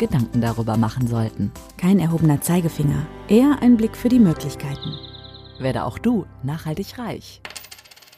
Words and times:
Gedanken 0.00 0.40
darüber 0.40 0.78
machen 0.78 1.06
sollten. 1.06 1.52
Kein 1.76 2.00
erhobener 2.00 2.40
Zeigefinger, 2.40 3.06
eher 3.28 3.58
ein 3.60 3.76
Blick 3.76 3.94
für 3.94 4.08
die 4.08 4.18
Möglichkeiten. 4.18 4.94
Werde 5.60 5.84
auch 5.84 5.98
du 5.98 6.24
nachhaltig 6.42 6.98
reich. 6.98 7.42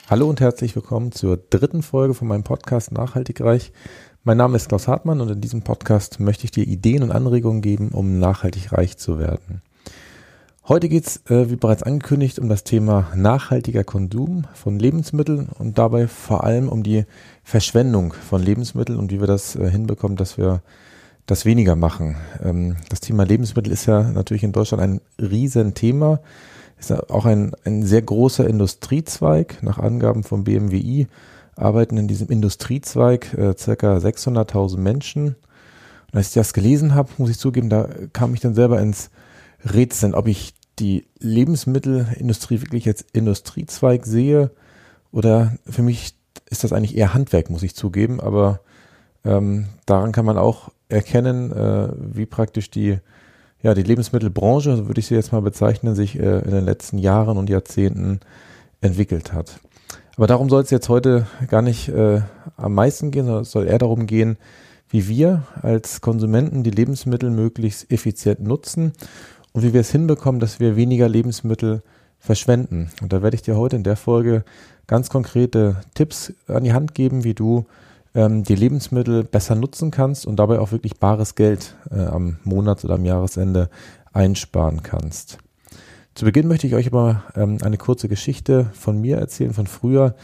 Hallo 0.08 0.30
und 0.30 0.41
herzlich 0.41 0.77
willkommen 0.77 1.10
zur 1.10 1.36
dritten 1.36 1.82
Folge 1.82 2.14
von 2.14 2.28
meinem 2.28 2.45
Podcast 2.45 2.92
Nachhaltig 2.92 3.41
Reich. 3.41 3.72
Mein 4.22 4.36
Name 4.36 4.56
ist 4.56 4.68
Klaus 4.68 4.86
Hartmann 4.86 5.20
und 5.20 5.28
in 5.28 5.41
diesem 5.41 5.62
Podcast 5.62 6.20
möchte 6.20 6.45
ich 6.45 6.52
dir 6.52 6.68
Ideen 6.68 7.02
und 7.02 7.10
Anregungen 7.10 7.62
geben, 7.62 7.88
um 7.88 8.20
nachhaltig 8.20 8.72
reich 8.72 8.96
zu 8.96 9.19
werden. 9.19 9.60
Heute 10.69 10.88
geht 10.88 11.08
es, 11.08 11.16
äh, 11.28 11.50
wie 11.50 11.56
bereits 11.56 11.83
angekündigt, 11.83 12.38
um 12.38 12.48
das 12.48 12.62
Thema 12.62 13.08
nachhaltiger 13.16 13.83
Konsum 13.83 14.44
von 14.55 14.78
Lebensmitteln 14.78 15.48
und 15.58 15.78
dabei 15.78 16.06
vor 16.06 16.44
allem 16.44 16.69
um 16.69 16.84
die 16.84 17.06
Verschwendung 17.42 18.12
von 18.12 18.41
Lebensmitteln 18.41 19.00
und 19.00 19.10
wie 19.10 19.19
wir 19.19 19.27
das 19.27 19.56
äh, 19.56 19.69
hinbekommen, 19.69 20.16
dass 20.16 20.38
wir 20.38 20.62
das 21.26 21.44
weniger 21.44 21.76
machen. 21.76 22.16
Ähm, 22.42 22.76
das 22.88 23.00
Thema 23.00 23.24
Lebensmittel 23.24 23.72
ist 23.72 23.86
ja 23.86 24.02
natürlich 24.02 24.42
in 24.42 24.52
Deutschland 24.52 24.82
ein 24.82 25.00
Riesenthema. 25.20 26.20
Ist 26.78 26.92
auch 27.10 27.26
ein, 27.26 27.52
ein 27.64 27.84
sehr 27.84 28.02
großer 28.02 28.47
Industriezweig. 28.47 29.62
Nach 29.62 29.78
Angaben 29.78 30.24
vom 30.24 30.44
BMWI 30.44 31.06
arbeiten 31.55 31.97
in 31.97 32.08
diesem 32.08 32.28
Industriezweig 32.28 33.34
äh, 33.34 33.55
circa 33.56 33.97
600.000 33.97 34.78
Menschen. 34.78 35.27
Und 35.27 36.19
als 36.19 36.28
ich 36.28 36.34
das 36.34 36.52
gelesen 36.52 36.94
habe, 36.94 37.10
muss 37.19 37.30
ich 37.30 37.38
zugeben, 37.38 37.70
da 37.70 37.88
kam 38.12 38.34
ich 38.34 38.41
dann 38.41 38.54
selber 38.54 38.80
ins 38.80 39.10
Rätseln, 39.64 40.14
ob 40.14 40.27
ich 40.27 40.54
die 40.78 41.06
Lebensmittelindustrie 41.20 42.60
wirklich 42.60 42.88
als 42.88 43.04
Industriezweig 43.12 44.06
sehe 44.06 44.50
oder 45.12 45.56
für 45.69 45.82
mich 45.82 46.14
ist 46.47 46.64
das 46.64 46.72
eigentlich 46.72 46.97
eher 46.97 47.14
Handwerk, 47.14 47.50
muss 47.50 47.62
ich 47.62 47.77
zugeben. 47.77 48.20
Aber 48.20 48.60
ähm, 49.25 49.67
daran 49.87 50.12
kann 50.12 50.25
man 50.25 50.39
auch 50.39 50.70
erkennen, 50.89 51.53
äh, 51.53 51.89
wie 51.97 52.27
praktisch 52.27 52.70
die, 52.70 52.98
ja, 53.62 53.75
die 53.75 53.83
Lebensmittelbranche, 53.83 54.77
so 54.77 54.89
würde 54.89 55.01
ich 55.01 55.06
sie 55.06 55.15
jetzt 55.15 55.33
mal 55.33 55.42
bezeichnen, 55.42 55.95
sich 55.95 56.19
äh, 56.19 56.41
in 56.41 56.51
den 56.51 56.65
letzten 56.65 56.98
Jahren 56.98 57.39
und 57.39 57.48
Jahrzehnten 57.48 58.20
entwickelt 58.81 59.33
hat. 59.33 59.61
Aber 60.17 60.27
darum 60.27 60.50
soll 60.50 60.62
es 60.62 60.70
jetzt 60.70 60.89
heute 60.89 61.27
gar 61.48 61.62
nicht 61.62 61.89
äh, 61.89 62.20
am 62.56 62.75
meisten 62.75 63.11
gehen, 63.11 63.25
sondern 63.25 63.43
es 63.43 63.50
soll 63.50 63.67
eher 63.67 63.78
darum 63.78 64.06
gehen, 64.06 64.37
wie 64.91 65.09
wir 65.09 65.45
als 65.62 66.03
Konsumenten 66.03 66.62
die 66.62 66.70
Lebensmittel 66.70 67.31
möglichst 67.31 67.91
effizient 67.91 68.41
nutzen 68.41 68.93
und 69.53 69.62
wie 69.62 69.73
wir 69.73 69.81
es 69.81 69.91
hinbekommen, 69.91 70.41
dass 70.41 70.61
wir 70.61 70.77
weniger 70.77 71.09
Lebensmittel 71.09 71.83
verschwenden. 72.19 72.91
Und 73.00 73.12
da 73.12 73.23
werde 73.23 73.34
ich 73.34 73.43
dir 73.43 73.56
heute 73.56 73.77
in 73.77 73.84
der 73.84 73.97
Folge 73.97 74.45
ganz 74.87 75.09
konkrete 75.09 75.77
Tipps 75.95 76.34
an 76.47 76.65
die 76.65 76.75
Hand 76.75 76.95
geben, 76.95 77.25
wie 77.25 77.34
du 77.34 77.65
ähm, 78.14 78.42
die 78.44 78.55
Lebensmittel 78.55 79.24
besser 79.24 79.55
nutzen 79.55 79.91
kannst 79.91 80.27
und 80.27 80.36
dabei 80.36 80.58
auch 80.58 80.72
wirklich 80.72 80.98
bares 80.98 81.34
Geld 81.34 81.77
äh, 81.91 82.05
am 82.05 82.38
Monats- 82.44 82.84
oder 82.84 82.94
am 82.94 83.04
Jahresende 83.04 83.70
einsparen 84.12 84.82
kannst. 84.82 85.38
Zu 86.14 86.27
Beginn 86.27 86.46
möchte 86.46 86.66
ich 86.66 86.74
euch 86.74 86.86
aber 86.86 87.24
ähm, 87.36 87.58
eine 87.62 87.78
kurze 87.78 88.08
Geschichte 88.08 88.66
von 88.74 89.00
mir 89.00 89.16
erzählen, 89.16 89.54
von 89.54 89.66
früher, 89.66 90.14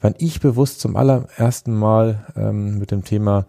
wann 0.00 0.14
ich 0.18 0.40
bewusst 0.40 0.80
zum 0.80 0.94
allerersten 0.94 1.74
Mal 1.74 2.26
ähm, 2.36 2.78
mit 2.78 2.90
dem 2.90 3.02
Thema 3.02 3.46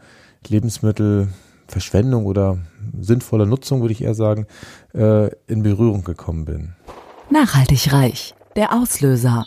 Lebensmittelverschwendung 0.47 2.25
oder 2.25 2.57
sinnvoller 2.99 3.45
Nutzung, 3.45 3.81
würde 3.81 3.91
ich 3.91 4.03
eher 4.03 4.15
sagen, 4.15 4.47
äh, 4.93 5.29
in 5.47 5.63
Berührung 5.63 6.05
gekommen 6.05 6.45
bin. 6.45 6.73
Nachhaltig 7.29 7.91
reich. 7.91 8.33
Der 8.55 8.73
Auslöser. 8.73 9.45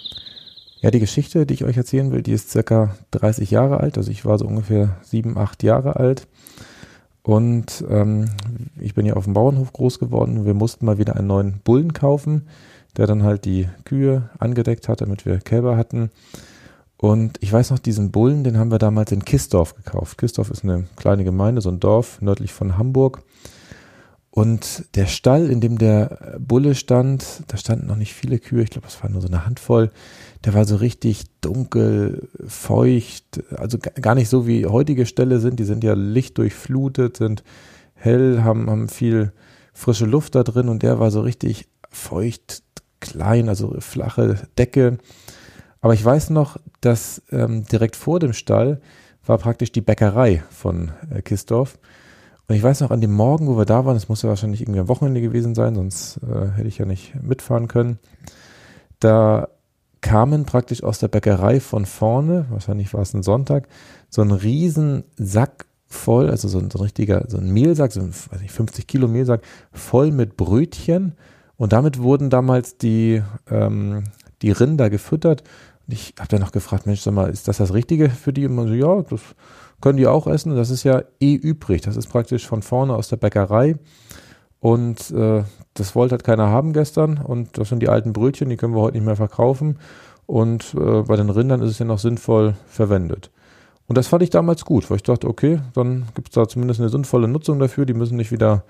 Ja, 0.83 0.91
die 0.91 0.99
Geschichte, 0.99 1.47
die 1.47 1.55
ich 1.55 1.65
euch 1.65 1.77
erzählen 1.77 2.11
will, 2.11 2.23
die 2.23 2.33
ist 2.33 2.51
circa 2.51 2.97
30 3.13 3.53
Jahre 3.53 3.79
alt. 3.79 3.97
Also 3.97 4.11
ich 4.11 4.25
war 4.25 4.37
so 4.37 4.47
ungefähr 4.47 4.97
sieben, 5.03 5.39
acht 5.39 5.63
Jahre 5.63 5.95
alt. 5.95 6.27
Und 7.23 7.85
ähm, 7.89 8.31
ich 8.81 8.93
bin 8.95 9.07
ja 9.07 9.15
auf 9.15 9.25
dem 9.25 9.35
Bauernhof 9.35 9.73
groß 9.73 10.01
geworden. 10.01 10.45
Wir 10.45 10.55
mussten 10.55 10.85
mal 10.85 10.99
wieder 10.99 11.15
einen 11.15 11.29
neuen 11.29 11.61
Bullen 11.63 11.93
kaufen, 11.93 12.49
der 12.97 13.07
dann 13.07 13.23
halt 13.23 13.45
die 13.45 13.69
Kühe 13.85 14.29
angedeckt 14.41 14.89
hat, 14.89 15.03
damit 15.03 15.25
wir 15.25 15.39
Kälber 15.39 15.77
hatten. 15.77 16.11
Und 16.97 17.39
ich 17.41 17.53
weiß 17.53 17.71
noch, 17.71 17.79
diesen 17.79 18.11
Bullen, 18.11 18.43
den 18.43 18.59
haben 18.59 18.73
wir 18.73 18.79
damals 18.79 19.13
in 19.13 19.25
Kistorf 19.25 19.77
gekauft. 19.77 20.19
Kistorf 20.19 20.51
ist 20.51 20.65
eine 20.65 20.89
kleine 20.97 21.23
Gemeinde, 21.23 21.61
so 21.61 21.71
ein 21.71 21.79
Dorf 21.79 22.21
nördlich 22.21 22.53
von 22.53 22.77
Hamburg. 22.77 23.23
Und 24.35 24.87
der 24.95 25.07
Stall, 25.09 25.51
in 25.51 25.61
dem 25.61 25.77
der 25.77 26.39
Bulle 26.39 26.75
stand, 26.75 27.43
da 27.49 27.59
standen 27.59 27.87
noch 27.87 27.97
nicht 27.97 28.15
viele 28.15 28.39
Kühe, 28.39 28.63
ich 28.63 28.71
glaube, 28.71 28.87
es 28.89 29.03
waren 29.03 29.13
nur 29.13 29.21
so 29.21 29.29
eine 29.29 29.45
Handvoll, 29.45 29.91
der 30.47 30.55
war 30.55 30.65
so 30.65 30.77
richtig 30.77 31.25
dunkel, 31.43 32.31
feucht, 32.47 33.43
also 33.55 33.77
gar 33.79 34.15
nicht 34.15 34.31
so 34.31 34.47
wie 34.47 34.65
heutige 34.65 35.05
Ställe 35.05 35.39
sind, 35.39 35.61
die 35.61 35.65
sind 35.65 35.85
ja 35.85 35.93
lichtdurchflutet, 35.93 37.19
sind 37.19 37.45
hell, 37.93 38.43
haben, 38.43 38.71
haben 38.71 38.89
viel 38.89 39.33
frische 39.75 40.07
Luft 40.07 40.35
da 40.35 40.45
drin 40.45 40.71
und 40.71 40.83
der 40.83 40.99
war 40.99 41.11
so 41.11 41.21
richtig 41.21 41.69
feucht, 41.91 42.63
klein, 43.01 43.51
also 43.51 43.77
flache 43.81 44.49
Decke. 44.57 44.97
Aber 45.83 45.93
ich 45.93 46.03
weiß 46.03 46.31
noch, 46.31 46.57
dass 46.81 47.21
ähm, 47.33 47.65
direkt 47.65 47.97
vor 47.97 48.19
dem 48.19 48.33
Stall 48.33 48.81
war 49.27 49.37
praktisch 49.37 49.73
die 49.73 49.83
Bäckerei 49.83 50.43
von 50.49 50.93
äh, 51.11 51.21
Kistorf. 51.21 51.79
Und 52.49 52.57
ich 52.57 52.63
weiß 52.63 52.81
noch, 52.81 52.91
an 52.91 53.01
dem 53.01 53.13
Morgen, 53.13 53.47
wo 53.47 53.57
wir 53.57 53.65
da 53.65 53.85
waren, 53.85 53.95
das 53.95 54.09
muss 54.09 54.23
ja 54.23 54.29
wahrscheinlich 54.29 54.63
irgendwie 54.63 54.81
am 54.81 54.89
Wochenende 54.89 55.21
gewesen 55.21 55.55
sein, 55.55 55.75
sonst 55.75 56.19
äh, 56.23 56.51
hätte 56.57 56.69
ich 56.69 56.79
ja 56.79 56.85
nicht 56.85 57.15
mitfahren 57.23 57.69
können. 57.69 57.99
Da 59.01 59.49
kamen 60.01 60.45
praktisch 60.45 60.83
aus 60.83 60.99
der 60.99 61.09
Bäckerei 61.09 61.61
von 61.61 61.87
vorne, 61.87 62.47
wahrscheinlich 62.51 62.93
war 62.93 63.01
es 63.01 63.15
ein 63.15 63.23
Sonntag, 63.23 63.69
so 64.11 64.21
ein 64.21 64.33
riesen 64.33 65.05
Sack 65.17 65.67
voll, 65.87 66.31
also 66.31 66.49
so 66.49 66.59
ein, 66.59 66.71
so 66.71 66.79
ein 66.79 66.83
richtiger, 66.83 67.25
so 67.29 67.39
ein 67.39 67.51
Mehlsack, 67.53 67.93
so 67.93 68.01
ein 68.01 68.13
weiß 68.13 68.41
nicht, 68.41 68.53
50 68.53 68.87
Kilo 68.87 69.09
Mehlsack, 69.09 69.43
voll 69.73 70.11
mit 70.11 70.37
Brötchen. 70.37 71.15
Und 71.57 71.73
damit 71.73 72.01
wurden 72.01 72.31
damals 72.31 72.77
die, 72.79 73.23
ähm, 73.49 74.05
die 74.41 74.51
Rinder 74.51 74.91
gefüttert. 74.91 75.43
Und 75.87 75.95
ich 75.95 76.15
habe 76.19 76.29
dann 76.29 76.41
noch 76.41 76.53
gefragt, 76.53 76.87
Mensch, 76.87 77.03
sag 77.03 77.15
mal, 77.15 77.31
ist 77.31 77.47
das 77.47 77.59
das 77.59 77.73
Richtige 77.73 78.11
für 78.11 78.33
die? 78.33 78.47
Und 78.47 78.55
man 78.55 78.69
so, 78.69 78.75
ja, 78.75 79.03
das 79.03 79.21
können 79.83 79.99
die 79.99 80.07
auch 80.07 80.27
essen. 80.27 80.57
Das 80.57 80.71
ist 80.71 80.85
ja 80.85 81.03
eh 81.21 81.35
übrig. 81.35 81.83
Das 81.83 81.97
ist 81.97 82.07
praktisch 82.07 82.47
von 82.47 82.63
vorne 82.63 82.95
aus 82.95 83.09
der 83.09 83.17
Bäckerei. 83.17 83.77
Und 84.61 85.11
äh, 85.11 85.43
das 85.75 85.95
wollte 85.95 86.13
halt 86.13 86.25
keiner 86.25 86.49
haben 86.49 86.73
gestern. 86.73 87.19
Und 87.19 87.59
das 87.59 87.69
sind 87.69 87.81
die 87.81 87.89
alten 87.89 88.13
Brötchen, 88.13 88.49
die 88.49 88.57
können 88.57 88.75
wir 88.75 88.81
heute 88.81 88.97
nicht 88.97 89.07
mehr 89.07 89.17
verkaufen. 89.17 89.79
Und 90.27 90.75
äh, 90.75 91.03
bei 91.03 91.17
den 91.17 91.29
Rindern 91.29 91.61
ist 91.61 91.73
es 91.73 91.79
ja 91.79 91.85
noch 91.85 91.99
sinnvoll 91.99 92.55
verwendet. 92.67 93.31
Und 93.89 93.99
das 93.99 94.07
fand 94.07 94.23
ich 94.23 94.31
damals 94.31 94.65
gut, 94.65 94.89
weil 94.89 94.97
ich 94.97 95.03
dachte, 95.03 95.29
okay, 95.29 95.61
dann 95.75 96.05
gibt 96.15 96.29
es 96.29 96.35
da 96.35 96.47
zumindest 96.47 96.81
eine 96.81 96.89
sinnvolle 96.89 97.29
Nutzung 97.29 97.59
dafür. 97.59 97.85
Die 97.85 97.95
müssen 97.95 98.17
nicht 98.17 98.31
wieder 98.31 98.65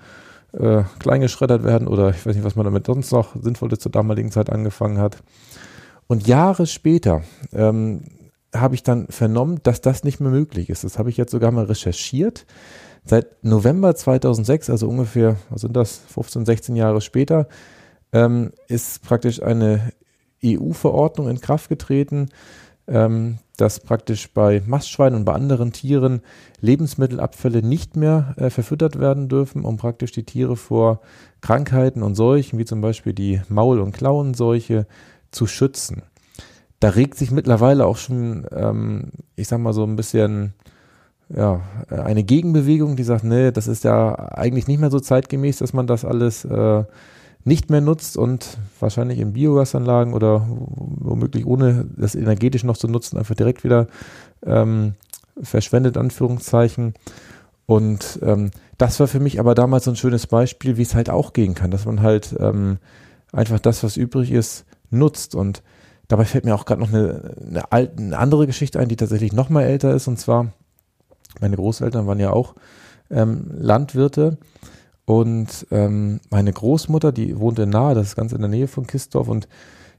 äh, 0.53 0.83
kleingeschreddert 0.99 1.63
werden 1.63 1.87
oder 1.87 2.09
ich 2.09 2.25
weiß 2.25 2.35
nicht, 2.35 2.45
was 2.45 2.55
man 2.55 2.65
damit 2.65 2.85
sonst 2.85 3.11
noch 3.11 3.35
Sinnvolles 3.39 3.79
zur 3.79 3.91
damaligen 3.91 4.31
Zeit 4.31 4.49
angefangen 4.49 4.97
hat. 4.97 5.17
Und 6.07 6.27
Jahre 6.27 6.67
später 6.67 7.21
ähm, 7.53 8.01
habe 8.53 8.75
ich 8.75 8.83
dann 8.83 9.07
vernommen, 9.07 9.59
dass 9.63 9.81
das 9.81 10.03
nicht 10.03 10.19
mehr 10.19 10.31
möglich 10.31 10.69
ist. 10.69 10.83
Das 10.83 10.99
habe 10.99 11.09
ich 11.09 11.17
jetzt 11.17 11.31
sogar 11.31 11.51
mal 11.51 11.65
recherchiert. 11.65 12.45
Seit 13.05 13.43
November 13.43 13.95
2006, 13.95 14.69
also 14.69 14.87
ungefähr, 14.87 15.37
was 15.49 15.61
sind 15.61 15.75
das, 15.75 15.97
15, 16.09 16.45
16 16.45 16.75
Jahre 16.75 17.01
später, 17.01 17.47
ähm, 18.13 18.51
ist 18.67 19.03
praktisch 19.03 19.41
eine 19.41 19.91
EU-Verordnung 20.43 21.29
in 21.29 21.41
Kraft 21.41 21.69
getreten, 21.69 22.29
ähm, 22.87 23.39
dass 23.57 23.79
praktisch 23.79 24.33
bei 24.33 24.61
Mastschweinen 24.65 25.19
und 25.19 25.25
bei 25.25 25.33
anderen 25.33 25.73
Tieren 25.73 26.21
Lebensmittelabfälle 26.59 27.61
nicht 27.61 27.95
mehr 27.95 28.33
äh, 28.37 28.49
verfüttert 28.49 28.99
werden 28.99 29.29
dürfen, 29.29 29.65
um 29.65 29.77
praktisch 29.77 30.11
die 30.11 30.23
Tiere 30.23 30.55
vor 30.55 31.01
Krankheiten 31.41 32.03
und 32.03 32.15
Seuchen, 32.15 32.59
wie 32.59 32.65
zum 32.65 32.81
Beispiel 32.81 33.13
die 33.13 33.41
Maul- 33.49 33.79
und 33.79 33.93
Klauenseuche, 33.93 34.85
zu 35.31 35.47
schützen 35.47 36.03
da 36.83 36.89
regt 36.89 37.17
sich 37.17 37.31
mittlerweile 37.31 37.85
auch 37.85 37.95
schon, 37.95 38.45
ähm, 38.51 39.11
ich 39.37 39.47
sag 39.47 39.59
mal 39.59 39.71
so 39.71 39.85
ein 39.85 39.95
bisschen, 39.95 40.53
ja, 41.29 41.61
eine 41.87 42.25
Gegenbewegung, 42.25 42.97
die 42.97 43.05
sagt, 43.05 43.23
nee, 43.23 43.53
das 43.53 43.67
ist 43.67 43.85
ja 43.85 44.13
eigentlich 44.13 44.67
nicht 44.67 44.81
mehr 44.81 44.91
so 44.91 44.99
zeitgemäß, 44.99 45.59
dass 45.59 45.71
man 45.71 45.87
das 45.87 46.03
alles 46.03 46.43
äh, 46.43 46.83
nicht 47.45 47.69
mehr 47.69 47.79
nutzt 47.79 48.17
und 48.17 48.57
wahrscheinlich 48.81 49.19
in 49.19 49.31
Biogasanlagen 49.31 50.13
oder 50.13 50.45
womöglich 50.49 51.45
ohne 51.45 51.85
das 51.95 52.15
energetisch 52.15 52.65
noch 52.65 52.75
zu 52.75 52.89
nutzen, 52.89 53.17
einfach 53.17 53.35
direkt 53.35 53.63
wieder 53.63 53.87
ähm, 54.45 54.95
verschwendet, 55.41 55.95
Anführungszeichen. 55.95 56.95
Und 57.65 58.19
ähm, 58.23 58.51
das 58.77 58.99
war 58.99 59.07
für 59.07 59.21
mich 59.21 59.39
aber 59.39 59.55
damals 59.55 59.85
so 59.85 59.91
ein 59.91 59.95
schönes 59.95 60.27
Beispiel, 60.27 60.75
wie 60.75 60.81
es 60.81 60.95
halt 60.95 61.09
auch 61.09 61.31
gehen 61.31 61.55
kann, 61.55 61.71
dass 61.71 61.85
man 61.85 62.01
halt 62.01 62.35
ähm, 62.39 62.77
einfach 63.31 63.59
das, 63.59 63.85
was 63.85 63.95
übrig 63.95 64.31
ist, 64.33 64.65
nutzt. 64.89 65.33
Und 65.33 65.63
dabei 66.13 66.25
fällt 66.25 66.45
mir 66.45 66.53
auch 66.53 66.65
gerade 66.65 66.79
noch 66.79 66.93
eine, 66.93 67.33
eine, 67.43 67.71
alte, 67.71 67.97
eine 67.97 68.19
andere 68.19 68.45
Geschichte 68.45 68.79
ein, 68.79 68.87
die 68.87 68.95
tatsächlich 68.95 69.33
noch 69.33 69.49
mal 69.49 69.63
älter 69.63 69.95
ist. 69.95 70.07
Und 70.07 70.19
zwar, 70.19 70.53
meine 71.41 71.55
Großeltern 71.55 72.05
waren 72.05 72.19
ja 72.19 72.29
auch 72.29 72.53
ähm, 73.09 73.49
Landwirte. 73.51 74.37
Und 75.05 75.65
ähm, 75.71 76.19
meine 76.29 76.53
Großmutter, 76.53 77.11
die 77.11 77.39
wohnte 77.39 77.65
nahe, 77.65 77.95
das 77.95 78.09
ist 78.09 78.15
ganz 78.15 78.31
in 78.31 78.41
der 78.41 78.49
Nähe 78.49 78.67
von 78.67 78.85
Kistorf 78.85 79.27
und 79.27 79.47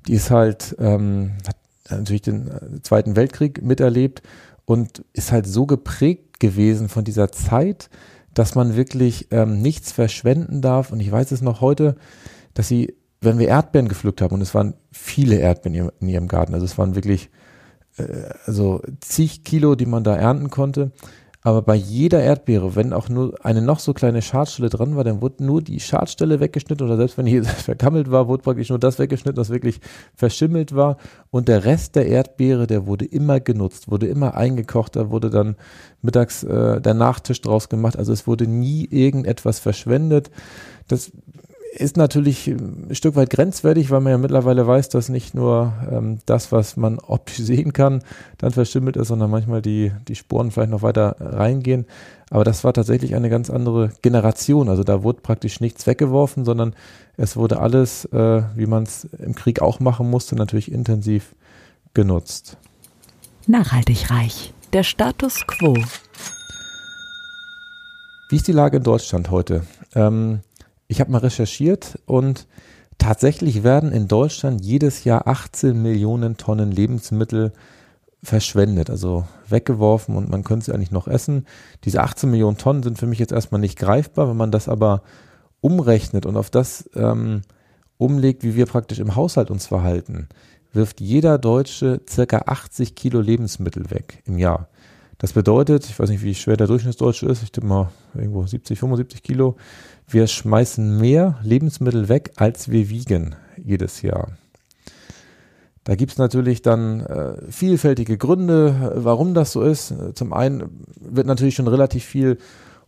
die 0.07 0.13
ist 0.13 0.31
halt, 0.31 0.77
ähm, 0.79 1.33
hat 1.49 1.57
natürlich 1.91 2.23
den 2.23 2.47
äh, 2.47 2.83
Zweiten 2.83 3.17
Weltkrieg 3.17 3.61
miterlebt 3.63 4.23
und 4.67 5.05
ist 5.15 5.33
halt 5.33 5.49
so 5.49 5.67
geprägt 5.67 6.39
gewesen 6.39 6.89
von 6.89 7.03
dieser 7.03 7.33
Zeit, 7.33 7.91
dass 8.35 8.55
man 8.55 8.77
wirklich 8.77 9.27
ähm, 9.33 9.63
nichts 9.63 9.91
verschwenden 9.91 10.63
darf. 10.63 10.93
Und 10.93 11.01
ich 11.01 11.11
weiß 11.11 11.33
es 11.33 11.43
noch 11.43 11.61
heute, 11.61 11.97
dass 12.55 12.69
sie, 12.69 12.95
wenn 13.25 13.39
wir 13.39 13.49
Erdbeeren 13.49 13.89
gepflückt 13.89 14.21
haben, 14.21 14.35
und 14.35 14.41
es 14.41 14.55
waren 14.55 14.75
viele 14.93 15.37
Erdbeeren 15.37 15.91
in 16.01 16.09
ihrem, 16.09 16.29
Garten, 16.29 16.55
also 16.55 16.65
es 16.65 16.79
waren 16.79 16.95
wirklich 16.95 17.31
äh, 17.97 18.05
also 18.47 18.83
zig 19.01 19.45
Kilo, 19.45 19.75
die 19.75 19.87
man 19.87 20.05
da 20.05 20.17
ernten 20.17 20.51
konnte. 20.51 20.93
Aber 21.47 21.61
bei 21.61 21.75
jeder 21.75 22.23
Erdbeere, 22.23 22.75
wenn 22.75 22.95
auch 22.95 23.11
nur 23.11 23.35
eine 23.45 23.61
noch 23.61 23.79
so 23.79 23.93
kleine 23.93 24.23
Schadstelle 24.23 24.71
dran 24.71 24.97
war, 24.97 25.05
dann 25.05 25.21
wurde 25.21 25.45
nur 25.45 25.61
die 25.61 25.79
Schadstelle 25.79 26.41
weggeschnitten 26.41 26.87
oder 26.87 26.97
selbst 26.97 27.19
wenn 27.19 27.27
hier 27.27 27.45
verkammelt 27.45 28.11
war, 28.11 28.29
wurde 28.29 28.43
praktisch 28.43 28.71
nur 28.71 28.79
das 28.79 28.99
weggeschnitten, 28.99 29.39
was 29.39 29.51
wirklich 29.51 29.79
verschimmelt 30.15 30.75
war. 30.75 30.97
Und 31.31 31.49
der 31.49 31.67
Rest 31.67 31.97
der 31.97 32.07
Erdbeere, 32.07 32.67
der 32.67 32.87
wurde 32.87 33.05
immer 33.05 33.41
genutzt, 33.41 33.91
wurde 33.91 34.07
immer 34.07 34.35
eingekocht, 34.35 34.97
da 34.97 35.11
wurde 35.11 35.29
dann 35.29 35.57
mittags 36.01 36.45
äh, 36.45 36.81
der 36.81 36.95
Nachtisch 36.95 37.43
draus 37.43 37.69
gemacht. 37.69 37.99
Also 37.99 38.15
es 38.15 38.27
wurde 38.27 38.47
nie 38.47 38.87
irgendetwas 38.91 39.59
verschwendet. 39.59 40.31
Das 40.89 41.13
ist 41.75 41.97
natürlich 41.97 42.47
ein 42.47 42.95
Stück 42.95 43.17
weit 43.17 43.31
grenzwertig, 43.31 43.91
weil 43.91 44.01
man 44.01 44.13
ja 44.13 44.19
mittlerweile 44.19 44.67
weiß, 44.67 44.89
dass 44.91 45.09
nicht 45.09 45.35
nur 45.35 45.73
ähm, 45.91 46.19
das, 46.27 46.53
was 46.53 46.77
man 46.77 46.99
optisch 47.07 47.39
sehen 47.39 47.73
kann, 47.73 48.03
dann 48.39 48.53
verschimmelt 48.53 48.97
ist, 48.97 49.09
sondern 49.09 49.31
manchmal 49.31 49.61
die, 49.61 49.93
die 50.07 50.15
Sporen 50.15 50.51
vielleicht 50.51 50.71
noch 50.71 50.83
weiter 50.83 51.17
reingehen. 51.19 51.87
Aber 52.31 52.45
das 52.45 52.65
war 52.65 52.73
tatsächlich 52.73 53.15
eine 53.15 53.29
ganz 53.29 53.51
andere 53.51 53.91
Generation. 54.03 54.69
Also 54.69 54.85
da 54.85 55.03
wurde 55.03 55.21
praktisch 55.21 55.61
nichts 55.61 55.87
weggeworfen, 55.87 56.45
sondern 56.45 56.75
es 57.17 57.37
wurde 57.37 57.61
alles, 57.61 58.05
äh, 58.07 58.43
wie 58.55 58.67
man 58.67 58.85
es 58.85 59.05
im 59.05 59.35
Krieg 59.35 59.61
auch 59.61 59.81
machen 59.81 60.09
musste, 60.09 60.37
natürlich 60.37 60.71
intensiv 60.71 61.35
genutzt. 61.93 62.57
Nachhaltig 63.47 64.11
reich. 64.11 64.53
Der 64.73 64.83
Status 64.83 65.47
quo. 65.47 65.75
Wie 68.31 68.37
ist 68.37 68.49
die 68.49 68.53
Lage 68.53 68.79
in 68.79 68.83
Deutschland 68.83 69.31
heute? 69.31 69.65
Ähm, 69.95 70.41
ich 70.95 71.01
habe 71.01 71.11
mal 71.11 71.19
recherchiert 71.19 71.99
und 72.07 72.47
tatsächlich 72.99 73.65
werden 73.65 73.91
in 73.91 74.07
Deutschland 74.07 74.65
jedes 74.65 75.03
Jahr 75.03 75.27
18 75.27 75.83
Millionen 75.83 76.37
Tonnen 76.37 76.71
Lebensmittel 76.71 77.53
verschwendet, 78.23 78.91
also 78.91 79.27
weggeworfen 79.49 80.15
und 80.17 80.31
man 80.31 80.45
könnte 80.45 80.67
sie 80.67 80.73
eigentlich 80.73 80.93
noch 80.93 81.09
essen. 81.09 81.47
Diese 81.83 82.01
18 82.01 82.31
Millionen 82.31 82.59
Tonnen 82.59 82.85
sind 82.85 82.97
für 82.97 83.09
mich 83.09 83.19
jetzt 83.19 83.33
erstmal 83.33 83.61
nicht 83.61 83.77
greifbar, 83.77 84.29
wenn 84.29 84.37
man 84.37 84.53
das 84.53 84.69
aber 84.69 85.03
umrechnet 85.61 86.27
und 86.27 86.37
auf 86.37 86.49
das 86.49 86.89
ähm, 86.95 87.43
umlegt, 87.99 88.45
wie 88.45 88.55
wir 88.55 88.67
praktisch 88.67 89.01
im 89.01 89.17
Haushalt 89.17 89.51
uns 89.51 89.67
verhalten, 89.67 90.29
wirft 90.73 91.01
jeder 91.01 91.39
Deutsche 91.39 92.03
circa 92.09 92.45
80 92.47 92.95
Kilo 92.95 93.21
Lebensmittel 93.21 93.91
weg 93.91 94.23
im 94.27 94.39
Jahr. 94.39 94.69
Das 95.19 95.33
bedeutet, 95.33 95.87
ich 95.87 95.99
weiß 95.99 96.11
nicht, 96.11 96.23
wie 96.23 96.35
schwer 96.35 96.57
der 96.57 96.67
Durchschnittsdeutsche 96.67 97.27
ist, 97.27 97.43
ich 97.43 97.53
tippe 97.53 97.67
mal 97.67 97.91
irgendwo 98.15 98.47
70, 98.47 98.79
75 98.79 99.23
Kilo. 99.23 99.57
Wir 100.09 100.27
schmeißen 100.27 101.01
mehr 101.01 101.39
Lebensmittel 101.43 102.09
weg, 102.09 102.33
als 102.37 102.71
wir 102.71 102.89
wiegen 102.91 103.37
jedes 103.57 104.03
Jahr. 104.03 104.33
Da 105.85 105.97
gibt 105.97 106.13
es 106.13 106.19
natürlich 106.19 106.63
dann 106.63 107.01
äh, 107.01 107.51
vielfältige 107.51 108.17
Gründe, 108.17 108.93
warum 108.97 109.35
das 109.35 109.53
so 109.53 109.63
ist. 109.63 109.95
Zum 110.15 110.33
einen 110.33 110.87
wird 110.99 111.27
natürlich 111.27 111.55
schon 111.55 111.69
relativ 111.69 112.05
viel 112.05 112.39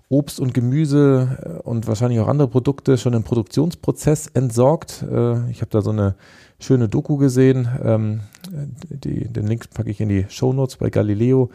Obst 0.08 0.40
und 0.40 0.54
Gemüse 0.54 1.38
äh, 1.42 1.68
und 1.68 1.86
wahrscheinlich 1.86 2.20
auch 2.20 2.28
andere 2.28 2.48
Produkte 2.48 2.96
schon 2.96 3.12
im 3.12 3.22
Produktionsprozess 3.22 4.28
entsorgt. 4.28 5.04
Äh, 5.10 5.50
ich 5.50 5.60
habe 5.60 5.70
da 5.70 5.82
so 5.82 5.90
eine 5.90 6.14
schöne 6.58 6.88
Doku 6.88 7.18
gesehen. 7.18 7.68
Ähm, 7.82 8.20
die, 8.88 9.28
den 9.28 9.46
Link 9.46 9.68
packe 9.74 9.90
ich 9.90 10.00
in 10.00 10.08
die 10.08 10.24
Show 10.28 10.54
Notes 10.54 10.76
bei 10.76 10.88
Galileo 10.88 11.50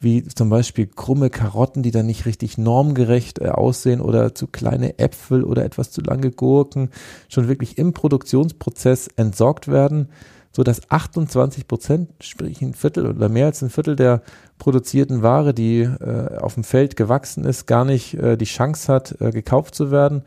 wie 0.00 0.24
zum 0.24 0.50
Beispiel 0.50 0.86
krumme 0.86 1.30
Karotten, 1.30 1.82
die 1.82 1.90
dann 1.90 2.06
nicht 2.06 2.26
richtig 2.26 2.58
normgerecht 2.58 3.40
äh, 3.40 3.48
aussehen 3.48 4.00
oder 4.00 4.34
zu 4.34 4.46
kleine 4.46 4.98
Äpfel 4.98 5.42
oder 5.44 5.64
etwas 5.64 5.90
zu 5.90 6.00
lange 6.00 6.30
Gurken 6.30 6.90
schon 7.28 7.48
wirklich 7.48 7.78
im 7.78 7.92
Produktionsprozess 7.92 9.08
entsorgt 9.16 9.68
werden, 9.68 10.08
so 10.52 10.62
dass 10.62 10.90
28 10.90 11.68
Prozent, 11.68 12.10
sprich 12.20 12.62
ein 12.62 12.74
Viertel 12.74 13.06
oder 13.06 13.28
mehr 13.28 13.46
als 13.46 13.62
ein 13.62 13.70
Viertel 13.70 13.96
der 13.96 14.22
produzierten 14.58 15.22
Ware, 15.22 15.54
die 15.54 15.80
äh, 15.80 16.38
auf 16.38 16.54
dem 16.54 16.64
Feld 16.64 16.96
gewachsen 16.96 17.44
ist, 17.44 17.66
gar 17.66 17.84
nicht 17.84 18.14
äh, 18.14 18.36
die 18.36 18.46
Chance 18.46 18.92
hat, 18.92 19.20
äh, 19.20 19.30
gekauft 19.30 19.74
zu 19.74 19.90
werden, 19.90 20.22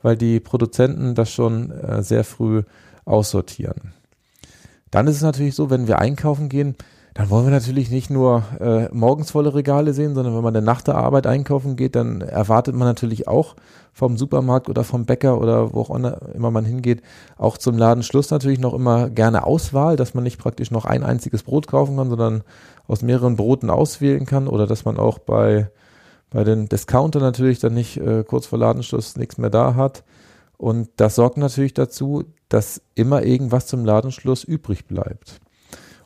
weil 0.00 0.16
die 0.16 0.40
Produzenten 0.40 1.14
das 1.14 1.30
schon 1.30 1.70
äh, 1.70 2.02
sehr 2.02 2.24
früh 2.24 2.62
aussortieren. 3.04 3.92
Dann 4.90 5.06
ist 5.06 5.16
es 5.16 5.22
natürlich 5.22 5.54
so, 5.54 5.70
wenn 5.70 5.88
wir 5.88 5.98
einkaufen 5.98 6.48
gehen, 6.48 6.76
dann 7.14 7.28
wollen 7.28 7.44
wir 7.44 7.50
natürlich 7.50 7.90
nicht 7.90 8.08
nur 8.08 8.42
äh, 8.58 8.88
morgens 8.90 9.32
volle 9.32 9.54
Regale 9.54 9.92
sehen, 9.92 10.14
sondern 10.14 10.34
wenn 10.34 10.42
man 10.42 10.54
dann 10.54 10.64
nach 10.64 10.80
der 10.80 10.94
Arbeit 10.94 11.26
einkaufen 11.26 11.76
geht, 11.76 11.94
dann 11.94 12.22
erwartet 12.22 12.74
man 12.74 12.88
natürlich 12.88 13.28
auch 13.28 13.54
vom 13.92 14.16
Supermarkt 14.16 14.70
oder 14.70 14.82
vom 14.82 15.04
Bäcker 15.04 15.38
oder 15.38 15.74
wo 15.74 15.82
auch 15.82 15.90
immer 15.90 16.50
man 16.50 16.64
hingeht, 16.64 17.02
auch 17.36 17.58
zum 17.58 17.76
Ladenschluss 17.76 18.30
natürlich 18.30 18.58
noch 18.58 18.72
immer 18.72 19.10
gerne 19.10 19.44
Auswahl, 19.44 19.96
dass 19.96 20.14
man 20.14 20.24
nicht 20.24 20.38
praktisch 20.38 20.70
noch 20.70 20.86
ein 20.86 21.02
einziges 21.02 21.42
Brot 21.42 21.66
kaufen 21.66 21.98
kann, 21.98 22.08
sondern 22.08 22.42
aus 22.88 23.02
mehreren 23.02 23.36
Broten 23.36 23.68
auswählen 23.68 24.24
kann 24.24 24.48
oder 24.48 24.66
dass 24.66 24.86
man 24.86 24.96
auch 24.96 25.18
bei, 25.18 25.70
bei 26.30 26.44
den 26.44 26.70
Discounter 26.70 27.20
natürlich 27.20 27.58
dann 27.58 27.74
nicht 27.74 27.98
äh, 27.98 28.24
kurz 28.26 28.46
vor 28.46 28.58
Ladenschluss 28.58 29.16
nichts 29.16 29.36
mehr 29.36 29.50
da 29.50 29.74
hat. 29.74 30.02
Und 30.56 30.88
das 30.96 31.16
sorgt 31.16 31.36
natürlich 31.36 31.74
dazu, 31.74 32.24
dass 32.48 32.80
immer 32.94 33.22
irgendwas 33.22 33.66
zum 33.66 33.84
Ladenschluss 33.84 34.44
übrig 34.44 34.86
bleibt. 34.86 35.42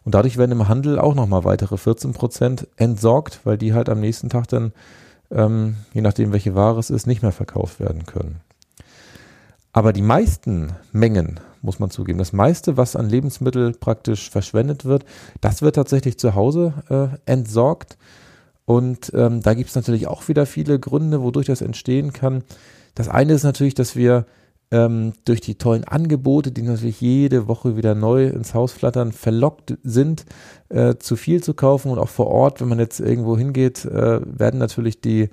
Und 0.06 0.14
dadurch 0.14 0.36
werden 0.36 0.52
im 0.52 0.68
Handel 0.68 1.00
auch 1.00 1.16
nochmal 1.16 1.42
weitere 1.42 1.76
14 1.76 2.12
Prozent 2.12 2.68
entsorgt, 2.76 3.40
weil 3.42 3.58
die 3.58 3.74
halt 3.74 3.88
am 3.88 3.98
nächsten 3.98 4.28
Tag 4.28 4.46
dann, 4.46 4.72
ähm, 5.32 5.78
je 5.94 6.00
nachdem 6.00 6.32
welche 6.32 6.54
Ware 6.54 6.78
es 6.78 6.90
ist, 6.90 7.08
nicht 7.08 7.22
mehr 7.22 7.32
verkauft 7.32 7.80
werden 7.80 8.06
können. 8.06 8.36
Aber 9.72 9.92
die 9.92 10.02
meisten 10.02 10.76
Mengen, 10.92 11.40
muss 11.60 11.80
man 11.80 11.90
zugeben, 11.90 12.20
das 12.20 12.32
meiste, 12.32 12.76
was 12.76 12.94
an 12.94 13.10
Lebensmittel 13.10 13.72
praktisch 13.72 14.30
verschwendet 14.30 14.84
wird, 14.84 15.04
das 15.40 15.60
wird 15.60 15.74
tatsächlich 15.74 16.20
zu 16.20 16.36
Hause 16.36 16.72
äh, 16.88 17.08
entsorgt. 17.28 17.98
Und 18.64 19.10
ähm, 19.12 19.42
da 19.42 19.54
gibt 19.54 19.70
es 19.70 19.74
natürlich 19.74 20.06
auch 20.06 20.28
wieder 20.28 20.46
viele 20.46 20.78
Gründe, 20.78 21.20
wodurch 21.20 21.46
das 21.46 21.62
entstehen 21.62 22.12
kann. 22.12 22.44
Das 22.94 23.08
eine 23.08 23.32
ist 23.32 23.42
natürlich, 23.42 23.74
dass 23.74 23.96
wir 23.96 24.24
ähm, 24.70 25.12
durch 25.24 25.40
die 25.40 25.56
tollen 25.56 25.84
Angebote, 25.84 26.50
die 26.50 26.62
natürlich 26.62 27.00
jede 27.00 27.48
Woche 27.48 27.76
wieder 27.76 27.94
neu 27.94 28.26
ins 28.26 28.54
Haus 28.54 28.72
flattern, 28.72 29.12
verlockt 29.12 29.78
sind, 29.82 30.26
äh, 30.68 30.96
zu 30.96 31.16
viel 31.16 31.42
zu 31.42 31.54
kaufen 31.54 31.90
und 31.90 31.98
auch 31.98 32.08
vor 32.08 32.26
Ort, 32.26 32.60
wenn 32.60 32.68
man 32.68 32.78
jetzt 32.78 33.00
irgendwo 33.00 33.38
hingeht, 33.38 33.84
äh, 33.84 34.20
werden 34.24 34.58
natürlich 34.58 35.00
die, 35.00 35.30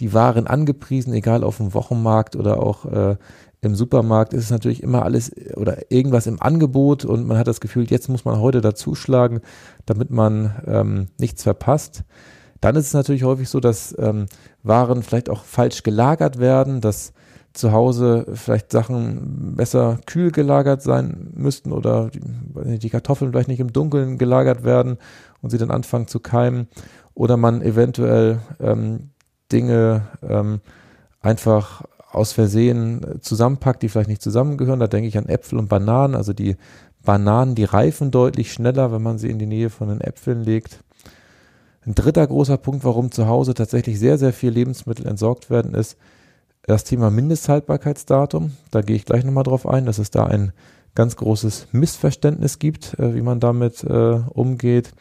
die 0.00 0.12
Waren 0.12 0.46
angepriesen, 0.46 1.14
egal 1.14 1.44
auf 1.44 1.56
dem 1.56 1.72
Wochenmarkt 1.72 2.36
oder 2.36 2.62
auch 2.62 2.84
äh, 2.84 3.16
im 3.62 3.74
Supermarkt 3.74 4.34
ist 4.34 4.44
es 4.44 4.50
natürlich 4.50 4.82
immer 4.82 5.04
alles 5.04 5.32
oder 5.56 5.90
irgendwas 5.90 6.26
im 6.26 6.40
Angebot 6.40 7.06
und 7.06 7.26
man 7.26 7.38
hat 7.38 7.46
das 7.46 7.62
Gefühl, 7.62 7.86
jetzt 7.88 8.10
muss 8.10 8.26
man 8.26 8.38
heute 8.38 8.60
dazuschlagen, 8.60 9.40
damit 9.86 10.10
man 10.10 10.54
ähm, 10.66 11.06
nichts 11.18 11.42
verpasst. 11.44 12.04
Dann 12.60 12.76
ist 12.76 12.88
es 12.88 12.92
natürlich 12.92 13.24
häufig 13.24 13.48
so, 13.48 13.60
dass 13.60 13.94
ähm, 13.98 14.26
Waren 14.62 15.02
vielleicht 15.02 15.30
auch 15.30 15.44
falsch 15.44 15.82
gelagert 15.82 16.38
werden, 16.38 16.82
dass 16.82 17.14
zu 17.54 17.72
Hause 17.72 18.26
vielleicht 18.34 18.72
Sachen 18.72 19.54
besser 19.56 19.98
kühl 20.06 20.32
gelagert 20.32 20.82
sein 20.82 21.30
müssten 21.34 21.72
oder 21.72 22.10
die, 22.10 22.90
Kartoffeln 22.90 23.30
vielleicht 23.30 23.48
nicht 23.48 23.60
im 23.60 23.72
Dunkeln 23.72 24.18
gelagert 24.18 24.64
werden 24.64 24.98
und 25.40 25.50
sie 25.50 25.58
dann 25.58 25.70
anfangen 25.70 26.08
zu 26.08 26.18
keimen 26.18 26.66
oder 27.14 27.36
man 27.36 27.62
eventuell 27.62 28.40
ähm, 28.60 29.10
Dinge 29.52 30.02
ähm, 30.28 30.60
einfach 31.20 31.82
aus 32.10 32.32
Versehen 32.32 33.20
zusammenpackt, 33.20 33.82
die 33.82 33.88
vielleicht 33.88 34.08
nicht 34.08 34.22
zusammengehören. 34.22 34.80
Da 34.80 34.88
denke 34.88 35.08
ich 35.08 35.16
an 35.16 35.28
Äpfel 35.28 35.58
und 35.58 35.68
Bananen. 35.68 36.14
Also 36.14 36.32
die 36.32 36.56
Bananen, 37.04 37.54
die 37.54 37.64
reifen 37.64 38.10
deutlich 38.10 38.52
schneller, 38.52 38.92
wenn 38.92 39.02
man 39.02 39.18
sie 39.18 39.30
in 39.30 39.38
die 39.38 39.46
Nähe 39.46 39.70
von 39.70 39.88
den 39.88 40.00
Äpfeln 40.00 40.42
legt. 40.42 40.80
Ein 41.86 41.94
dritter 41.94 42.26
großer 42.26 42.56
Punkt, 42.56 42.84
warum 42.84 43.10
zu 43.12 43.26
Hause 43.26 43.54
tatsächlich 43.54 43.98
sehr, 43.98 44.16
sehr 44.16 44.32
viel 44.32 44.50
Lebensmittel 44.50 45.06
entsorgt 45.06 45.50
werden, 45.50 45.74
ist, 45.74 45.98
das 46.66 46.84
Thema 46.84 47.10
Mindesthaltbarkeitsdatum, 47.10 48.52
da 48.70 48.80
gehe 48.80 48.96
ich 48.96 49.04
gleich 49.04 49.24
nochmal 49.24 49.44
drauf 49.44 49.66
ein, 49.68 49.86
dass 49.86 49.98
es 49.98 50.10
da 50.10 50.24
ein 50.26 50.52
ganz 50.94 51.16
großes 51.16 51.68
Missverständnis 51.72 52.58
gibt, 52.58 52.98
äh, 52.98 53.14
wie 53.14 53.22
man 53.22 53.40
damit 53.40 53.84
äh, 53.84 54.20
umgeht. 54.30 54.92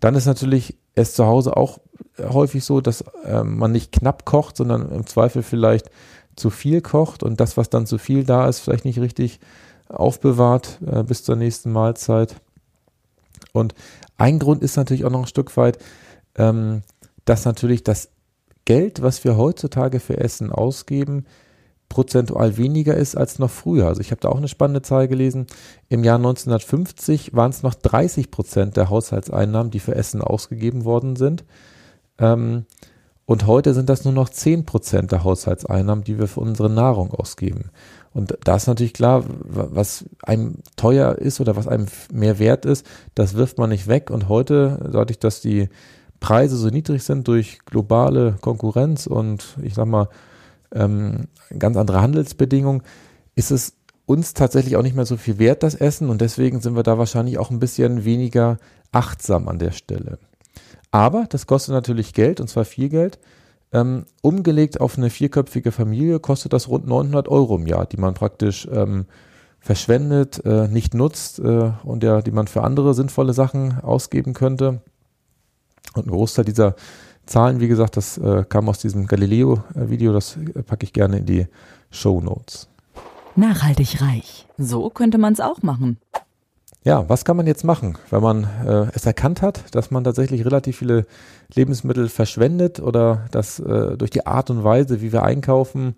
Dann 0.00 0.14
ist 0.14 0.26
natürlich 0.26 0.78
es 0.94 1.14
zu 1.14 1.26
Hause 1.26 1.56
auch 1.56 1.78
häufig 2.18 2.64
so, 2.64 2.80
dass 2.80 3.02
äh, 3.24 3.42
man 3.42 3.72
nicht 3.72 3.92
knapp 3.92 4.24
kocht, 4.24 4.56
sondern 4.56 4.90
im 4.90 5.06
Zweifel 5.06 5.42
vielleicht 5.42 5.90
zu 6.36 6.50
viel 6.50 6.80
kocht 6.80 7.22
und 7.22 7.40
das, 7.40 7.56
was 7.56 7.70
dann 7.70 7.86
zu 7.86 7.98
viel 7.98 8.24
da 8.24 8.48
ist, 8.48 8.60
vielleicht 8.60 8.84
nicht 8.84 9.00
richtig 9.00 9.40
aufbewahrt 9.88 10.78
äh, 10.86 11.02
bis 11.02 11.24
zur 11.24 11.36
nächsten 11.36 11.72
Mahlzeit. 11.72 12.36
Und 13.52 13.74
ein 14.16 14.38
Grund 14.38 14.62
ist 14.62 14.76
natürlich 14.76 15.04
auch 15.04 15.10
noch 15.10 15.20
ein 15.20 15.26
Stück 15.26 15.56
weit, 15.56 15.78
ähm, 16.36 16.82
dass 17.24 17.44
natürlich 17.44 17.84
das 17.84 18.10
Geld, 18.64 19.02
was 19.02 19.24
wir 19.24 19.36
heutzutage 19.36 20.00
für 20.00 20.18
Essen 20.18 20.50
ausgeben, 20.50 21.26
prozentual 21.88 22.56
weniger 22.56 22.96
ist 22.96 23.16
als 23.16 23.38
noch 23.38 23.50
früher. 23.50 23.86
Also 23.86 24.00
ich 24.00 24.10
habe 24.12 24.20
da 24.20 24.30
auch 24.30 24.38
eine 24.38 24.48
spannende 24.48 24.80
Zahl 24.80 25.08
gelesen. 25.08 25.46
Im 25.90 26.04
Jahr 26.04 26.16
1950 26.16 27.34
waren 27.34 27.50
es 27.50 27.62
noch 27.62 27.74
30 27.74 28.30
Prozent 28.30 28.76
der 28.78 28.88
Haushaltseinnahmen, 28.88 29.70
die 29.70 29.80
für 29.80 29.94
Essen 29.94 30.22
ausgegeben 30.22 30.86
worden 30.86 31.16
sind. 31.16 31.44
Ähm, 32.18 32.64
und 33.26 33.46
heute 33.46 33.74
sind 33.74 33.88
das 33.88 34.04
nur 34.04 34.14
noch 34.14 34.30
10 34.30 34.64
Prozent 34.64 35.12
der 35.12 35.22
Haushaltseinnahmen, 35.22 36.02
die 36.02 36.18
wir 36.18 36.28
für 36.28 36.40
unsere 36.40 36.70
Nahrung 36.70 37.12
ausgeben. 37.12 37.70
Und 38.14 38.36
da 38.44 38.56
ist 38.56 38.66
natürlich 38.66 38.94
klar, 38.94 39.24
was 39.38 40.06
einem 40.22 40.56
teuer 40.76 41.16
ist 41.16 41.40
oder 41.40 41.56
was 41.56 41.68
einem 41.68 41.86
mehr 42.12 42.38
wert 42.38 42.64
ist, 42.66 42.86
das 43.14 43.34
wirft 43.34 43.58
man 43.58 43.70
nicht 43.70 43.86
weg. 43.86 44.10
Und 44.10 44.28
heute, 44.28 44.90
dadurch, 44.92 45.18
dass 45.18 45.40
die 45.40 45.68
Preise 46.22 46.56
so 46.56 46.68
niedrig 46.68 47.02
sind 47.02 47.26
durch 47.28 47.58
globale 47.66 48.36
Konkurrenz 48.40 49.06
und 49.06 49.58
ich 49.60 49.74
sag 49.74 49.86
mal, 49.86 50.08
ähm, 50.72 51.26
ganz 51.58 51.76
andere 51.76 52.00
Handelsbedingungen, 52.00 52.82
ist 53.34 53.50
es 53.50 53.74
uns 54.06 54.32
tatsächlich 54.32 54.76
auch 54.76 54.82
nicht 54.82 54.94
mehr 54.94 55.04
so 55.04 55.16
viel 55.16 55.38
wert, 55.38 55.62
das 55.62 55.74
Essen. 55.74 56.08
Und 56.08 56.20
deswegen 56.20 56.60
sind 56.60 56.76
wir 56.76 56.84
da 56.84 56.96
wahrscheinlich 56.96 57.38
auch 57.38 57.50
ein 57.50 57.58
bisschen 57.58 58.04
weniger 58.04 58.58
achtsam 58.92 59.48
an 59.48 59.58
der 59.58 59.72
Stelle. 59.72 60.18
Aber 60.92 61.26
das 61.28 61.46
kostet 61.46 61.74
natürlich 61.74 62.14
Geld 62.14 62.40
und 62.40 62.48
zwar 62.48 62.64
viel 62.64 62.88
Geld. 62.88 63.18
Ähm, 63.72 64.04
umgelegt 64.20 64.80
auf 64.80 64.96
eine 64.96 65.10
vierköpfige 65.10 65.72
Familie 65.72 66.20
kostet 66.20 66.52
das 66.52 66.68
rund 66.68 66.86
900 66.86 67.26
Euro 67.26 67.56
im 67.56 67.66
Jahr, 67.66 67.86
die 67.86 67.96
man 67.96 68.14
praktisch 68.14 68.68
ähm, 68.70 69.06
verschwendet, 69.58 70.44
äh, 70.44 70.68
nicht 70.68 70.94
nutzt 70.94 71.40
äh, 71.40 71.72
und 71.82 72.04
ja, 72.04 72.22
die 72.22 72.32
man 72.32 72.46
für 72.46 72.62
andere 72.62 72.94
sinnvolle 72.94 73.32
Sachen 73.32 73.80
ausgeben 73.80 74.34
könnte. 74.34 74.82
Und 75.94 76.06
ein 76.06 76.10
Großteil 76.10 76.44
dieser 76.44 76.74
Zahlen, 77.26 77.60
wie 77.60 77.68
gesagt, 77.68 77.96
das 77.96 78.18
äh, 78.18 78.44
kam 78.48 78.68
aus 78.68 78.78
diesem 78.78 79.06
Galileo-Video, 79.06 80.12
das 80.12 80.36
äh, 80.36 80.62
packe 80.62 80.84
ich 80.84 80.92
gerne 80.92 81.18
in 81.18 81.26
die 81.26 81.46
Show 81.90 82.20
Notes. 82.20 82.68
Nachhaltig 83.36 84.00
reich. 84.02 84.46
So 84.58 84.90
könnte 84.90 85.18
man 85.18 85.32
es 85.32 85.40
auch 85.40 85.62
machen. 85.62 85.98
Ja, 86.84 87.08
was 87.08 87.24
kann 87.24 87.36
man 87.36 87.46
jetzt 87.46 87.62
machen, 87.62 87.96
wenn 88.10 88.22
man 88.22 88.44
äh, 88.66 88.90
es 88.92 89.06
erkannt 89.06 89.40
hat, 89.40 89.74
dass 89.74 89.92
man 89.92 90.02
tatsächlich 90.02 90.44
relativ 90.44 90.78
viele 90.78 91.06
Lebensmittel 91.54 92.08
verschwendet 92.08 92.80
oder 92.80 93.26
dass 93.30 93.60
äh, 93.60 93.96
durch 93.96 94.10
die 94.10 94.26
Art 94.26 94.50
und 94.50 94.64
Weise, 94.64 95.00
wie 95.00 95.12
wir 95.12 95.22
einkaufen 95.22 95.94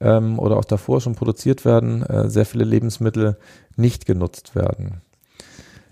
ähm, 0.00 0.38
oder 0.38 0.56
auch 0.56 0.64
davor 0.64 1.02
schon 1.02 1.14
produziert 1.14 1.66
werden, 1.66 2.02
äh, 2.04 2.30
sehr 2.30 2.46
viele 2.46 2.64
Lebensmittel 2.64 3.36
nicht 3.76 4.06
genutzt 4.06 4.54
werden. 4.54 5.02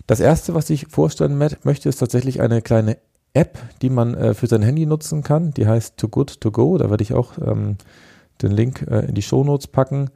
Das 0.06 0.18
erste, 0.18 0.54
was 0.54 0.70
ich 0.70 0.86
vorstellen 0.86 1.36
möchte, 1.36 1.90
ist 1.90 1.98
tatsächlich 1.98 2.40
eine 2.40 2.62
kleine 2.62 2.96
App, 3.34 3.58
die 3.80 3.90
man 3.90 4.14
äh, 4.14 4.34
für 4.34 4.46
sein 4.46 4.62
Handy 4.62 4.86
nutzen 4.86 5.22
kann. 5.22 5.52
Die 5.52 5.66
heißt 5.66 5.96
Too 5.96 6.08
Good 6.08 6.40
To 6.40 6.50
Go. 6.50 6.78
Da 6.78 6.90
werde 6.90 7.02
ich 7.02 7.14
auch 7.14 7.38
ähm, 7.38 7.76
den 8.42 8.52
Link 8.52 8.86
äh, 8.90 9.06
in 9.06 9.14
die 9.14 9.22
Show 9.22 9.44
Notes 9.44 9.66
packen. 9.66 10.10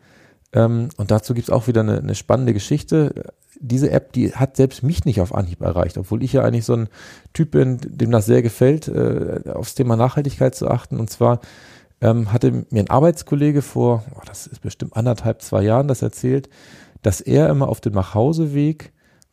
Ähm, 0.52 0.90
und 0.96 1.10
dazu 1.10 1.34
gibt 1.34 1.48
es 1.48 1.54
auch 1.54 1.66
wieder 1.66 1.80
eine, 1.80 1.98
eine, 1.98 2.14
spannende 2.14 2.52
Geschichte. 2.52 3.32
Diese 3.58 3.90
App, 3.90 4.12
die 4.12 4.32
hat 4.32 4.56
selbst 4.56 4.82
mich 4.82 5.04
nicht 5.04 5.20
auf 5.20 5.34
Anhieb 5.34 5.62
erreicht, 5.62 5.96
obwohl 5.96 6.22
ich 6.22 6.34
ja 6.34 6.42
eigentlich 6.42 6.66
so 6.66 6.74
ein 6.74 6.88
Typ 7.32 7.52
bin, 7.52 7.78
dem 7.82 8.10
das 8.10 8.26
sehr 8.26 8.42
gefällt, 8.42 8.88
äh, 8.88 9.40
aufs 9.54 9.74
Thema 9.74 9.96
Nachhaltigkeit 9.96 10.54
zu 10.54 10.68
achten. 10.68 11.00
Und 11.00 11.08
zwar 11.08 11.40
ähm, 12.00 12.32
hatte 12.32 12.66
mir 12.70 12.80
ein 12.80 12.90
Arbeitskollege 12.90 13.62
vor, 13.62 14.04
oh, 14.14 14.20
das 14.26 14.46
ist 14.46 14.60
bestimmt 14.60 14.96
anderthalb, 14.96 15.40
zwei 15.40 15.62
Jahren, 15.62 15.88
das 15.88 16.02
erzählt, 16.02 16.50
dass 17.02 17.20
er 17.20 17.48
immer 17.48 17.68
auf 17.68 17.80
dem 17.80 17.94
Nachhauseweg 17.94 18.92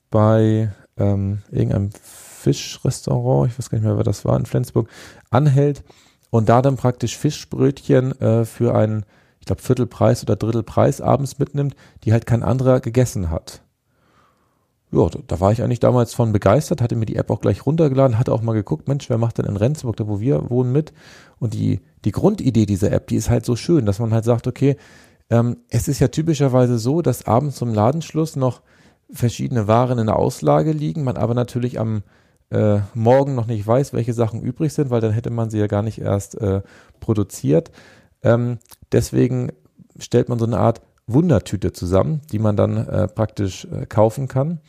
bei 0.09 0.71
ähm, 0.97 1.39
irgendeinem 1.51 1.89
Fischrestaurant, 2.43 3.49
ich 3.49 3.57
weiß 3.57 3.69
gar 3.69 3.77
nicht 3.77 3.85
mehr, 3.85 3.97
wer 3.97 4.03
das 4.03 4.25
war, 4.25 4.37
in 4.37 4.45
Flensburg, 4.45 4.89
anhält 5.29 5.83
und 6.29 6.49
da 6.49 6.61
dann 6.61 6.75
praktisch 6.75 7.17
Fischbrötchen 7.17 8.19
äh, 8.19 8.43
für 8.43 8.75
einen, 8.75 9.05
ich 9.39 9.45
glaube, 9.45 9.61
Viertelpreis 9.61 10.23
oder 10.23 10.35
Drittelpreis 10.35 10.99
abends 10.99 11.39
mitnimmt, 11.39 11.75
die 12.03 12.11
halt 12.11 12.25
kein 12.25 12.43
anderer 12.43 12.81
gegessen 12.81 13.29
hat. 13.29 13.61
Ja, 14.91 15.07
da 15.27 15.39
war 15.39 15.51
ich 15.51 15.63
eigentlich 15.63 15.79
damals 15.79 16.13
von 16.13 16.33
begeistert, 16.33 16.81
hatte 16.81 16.95
mir 16.95 17.07
die 17.07 17.15
App 17.15 17.31
auch 17.31 17.41
gleich 17.41 17.65
runtergeladen, 17.65 18.19
hatte 18.19 18.33
auch 18.33 18.41
mal 18.41 18.53
geguckt, 18.53 18.87
Mensch, 18.87 19.09
wer 19.09 19.17
macht 19.17 19.37
denn 19.37 19.45
in 19.45 19.57
Rendsburg, 19.57 19.95
da 19.95 20.07
wo 20.07 20.19
wir 20.19 20.49
wohnen, 20.49 20.71
mit? 20.71 20.93
Und 21.39 21.53
die, 21.53 21.79
die 22.05 22.11
Grundidee 22.11 22.67
dieser 22.67 22.91
App, 22.91 23.07
die 23.07 23.15
ist 23.15 23.29
halt 23.29 23.45
so 23.45 23.55
schön, 23.55 23.85
dass 23.85 23.99
man 23.99 24.13
halt 24.13 24.25
sagt, 24.25 24.45
okay, 24.45 24.75
ähm, 25.29 25.57
es 25.69 25.87
ist 25.87 25.99
ja 25.99 26.09
typischerweise 26.09 26.77
so, 26.77 27.01
dass 27.01 27.25
abends 27.25 27.55
zum 27.55 27.73
Ladenschluss 27.73 28.35
noch 28.35 28.61
verschiedene 29.11 29.67
Waren 29.67 29.99
in 29.99 30.07
der 30.07 30.17
Auslage 30.17 30.71
liegen, 30.71 31.03
man 31.03 31.17
aber 31.17 31.33
natürlich 31.33 31.79
am 31.79 32.03
äh, 32.53 32.81
morgen 32.93 33.35
noch 33.35 33.47
nicht 33.47 33.65
weiß, 33.65 33.93
welche 33.93 34.13
Sachen 34.13 34.41
übrig 34.41 34.73
sind, 34.73 34.89
weil 34.89 35.01
dann 35.01 35.11
hätte 35.11 35.31
man 35.31 35.49
sie 35.49 35.59
ja 35.59 35.67
gar 35.67 35.81
nicht 35.81 35.99
erst 35.99 36.39
äh, 36.39 36.61
produziert. 36.99 37.71
Ähm, 38.21 38.59
deswegen 38.91 39.51
stellt 39.97 40.29
man 40.29 40.39
so 40.39 40.45
eine 40.45 40.59
Art 40.59 40.81
Wundertüte 41.07 41.73
zusammen, 41.73 42.21
die 42.31 42.39
man 42.39 42.55
dann 42.55 42.77
äh, 42.77 43.07
praktisch 43.07 43.65
äh, 43.65 43.85
kaufen 43.85 44.27
kann. 44.27 44.59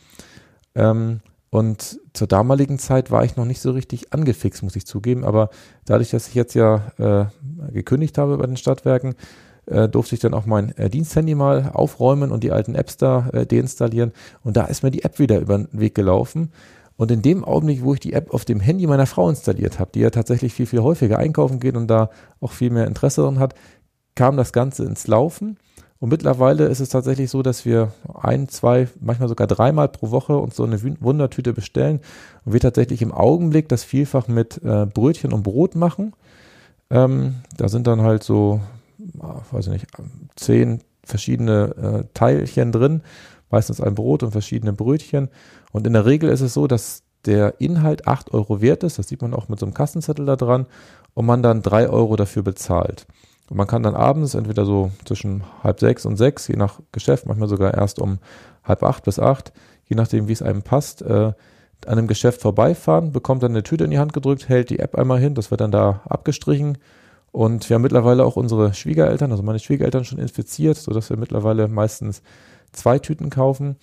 Ähm, 0.73 1.21
und 1.49 1.99
zur 2.13 2.27
damaligen 2.27 2.79
Zeit 2.79 3.11
war 3.11 3.23
ich 3.23 3.37
noch 3.37 3.45
nicht 3.45 3.61
so 3.61 3.71
richtig 3.71 4.11
angefixt, 4.11 4.61
muss 4.63 4.75
ich 4.75 4.85
zugeben. 4.85 5.23
Aber 5.23 5.49
dadurch, 5.85 6.09
dass 6.09 6.27
ich 6.27 6.35
jetzt 6.35 6.53
ja 6.53 6.91
äh, 6.97 7.71
gekündigt 7.71 8.17
habe 8.17 8.37
bei 8.37 8.45
den 8.45 8.57
Stadtwerken, 8.57 9.15
äh, 9.67 9.87
durfte 9.87 10.15
ich 10.15 10.21
dann 10.21 10.33
auch 10.33 10.45
mein 10.45 10.75
äh, 10.77 10.89
Diensthandy 10.89 11.33
mal 11.35 11.71
aufräumen 11.73 12.31
und 12.31 12.43
die 12.43 12.51
alten 12.51 12.75
Apps 12.75 12.97
da 12.97 13.29
äh, 13.29 13.45
deinstallieren. 13.45 14.11
Und 14.43 14.57
da 14.57 14.65
ist 14.65 14.83
mir 14.83 14.91
die 14.91 15.03
App 15.03 15.17
wieder 15.19 15.39
über 15.39 15.57
den 15.57 15.69
Weg 15.71 15.95
gelaufen. 15.95 16.51
Und 16.97 17.11
in 17.11 17.21
dem 17.21 17.43
Augenblick, 17.43 17.83
wo 17.83 17.93
ich 17.93 17.99
die 17.99 18.13
App 18.13 18.33
auf 18.33 18.45
dem 18.45 18.59
Handy 18.59 18.87
meiner 18.87 19.05
Frau 19.05 19.29
installiert 19.29 19.79
habe, 19.79 19.91
die 19.93 19.99
ja 19.99 20.09
tatsächlich 20.09 20.53
viel, 20.53 20.65
viel 20.65 20.81
häufiger 20.81 21.19
einkaufen 21.19 21.59
geht 21.59 21.75
und 21.75 21.87
da 21.87 22.09
auch 22.39 22.51
viel 22.51 22.69
mehr 22.69 22.87
Interesse 22.87 23.21
daran 23.21 23.39
hat, 23.39 23.53
kam 24.15 24.37
das 24.37 24.53
Ganze 24.53 24.85
ins 24.85 25.07
Laufen. 25.07 25.57
Und 25.99 26.09
mittlerweile 26.09 26.65
ist 26.65 26.79
es 26.79 26.89
tatsächlich 26.89 27.29
so, 27.29 27.41
dass 27.41 27.65
wir 27.65 27.93
ein, 28.13 28.47
zwei, 28.47 28.87
manchmal 28.99 29.29
sogar 29.29 29.47
dreimal 29.47 29.89
pro 29.89 30.11
Woche 30.11 30.37
uns 30.37 30.55
so 30.55 30.63
eine 30.63 30.81
Wundertüte 31.01 31.53
bestellen 31.53 31.99
und 32.43 32.53
wir 32.53 32.59
tatsächlich 32.59 33.01
im 33.01 33.11
Augenblick 33.11 33.69
das 33.69 33.83
vielfach 33.83 34.27
mit 34.27 34.61
äh, 34.63 34.85
Brötchen 34.85 35.33
und 35.33 35.43
Brot 35.43 35.75
machen. 35.75 36.13
Ähm, 36.89 37.35
da 37.57 37.69
sind 37.69 37.87
dann 37.87 38.01
halt 38.01 38.23
so, 38.23 38.61
ah, 39.19 39.41
weiß 39.51 39.67
ich 39.67 39.73
nicht, 39.73 39.87
zehn 40.35 40.81
verschiedene 41.03 42.03
äh, 42.03 42.07
Teilchen 42.13 42.71
drin 42.71 43.01
meistens 43.49 43.81
ein 43.81 43.95
Brot 43.95 44.23
und 44.23 44.31
verschiedene 44.31 44.73
Brötchen. 44.73 45.29
Und 45.71 45.87
in 45.87 45.93
der 45.93 46.05
Regel 46.05 46.29
ist 46.29 46.41
es 46.41 46.53
so, 46.53 46.67
dass 46.67 47.03
der 47.25 47.59
Inhalt 47.59 48.07
8 48.07 48.33
Euro 48.33 48.61
wert 48.61 48.83
ist, 48.83 48.99
das 48.99 49.07
sieht 49.07 49.21
man 49.21 49.33
auch 49.33 49.49
mit 49.49 49.59
so 49.59 49.65
einem 49.65 49.73
Kassenzettel 49.73 50.25
da 50.25 50.35
dran, 50.35 50.67
und 51.13 51.25
man 51.25 51.41
dann 51.41 51.61
3 51.61 51.89
Euro 51.89 52.15
dafür 52.15 52.43
bezahlt. 52.43 53.07
Und 53.49 53.57
man 53.57 53.67
kann 53.67 53.83
dann 53.83 53.95
abends 53.95 54.33
entweder 54.33 54.65
so 54.65 54.91
zwischen 55.05 55.43
halb 55.63 55.79
sechs 55.79 56.05
und 56.05 56.17
sechs, 56.17 56.47
je 56.47 56.55
nach 56.55 56.79
Geschäft, 56.91 57.25
manchmal 57.25 57.47
sogar 57.49 57.73
erst 57.73 57.99
um 57.99 58.19
halb 58.63 58.83
acht 58.83 59.03
bis 59.03 59.19
acht, 59.19 59.53
je 59.85 59.95
nachdem, 59.95 60.27
wie 60.27 60.33
es 60.33 60.41
einem 60.41 60.63
passt, 60.63 61.01
äh, 61.03 61.33
an 61.85 61.97
einem 61.97 62.07
Geschäft 62.07 62.41
vorbeifahren, 62.41 63.11
bekommt 63.11 63.43
dann 63.43 63.51
eine 63.51 63.61
Tüte 63.61 63.83
in 63.83 63.91
die 63.91 63.99
Hand 63.99 64.13
gedrückt, 64.13 64.49
hält 64.49 64.71
die 64.71 64.79
App 64.79 64.95
einmal 64.95 65.19
hin, 65.19 65.35
das 65.35 65.51
wird 65.51 65.61
dann 65.61 65.71
da 65.71 66.01
abgestrichen. 66.05 66.79
Und 67.31 67.69
wir 67.69 67.75
haben 67.75 67.81
mittlerweile 67.81 68.25
auch 68.25 68.37
unsere 68.37 68.73
Schwiegereltern, 68.73 69.29
also 69.29 69.43
meine 69.43 69.59
Schwiegereltern 69.59 70.05
schon 70.05 70.19
infiziert, 70.19 70.77
sodass 70.77 71.09
wir 71.09 71.17
mittlerweile 71.17 71.67
meistens 71.67 72.23
zwei 72.75 72.99
Tüten 72.99 73.29
kaufen. 73.29 73.77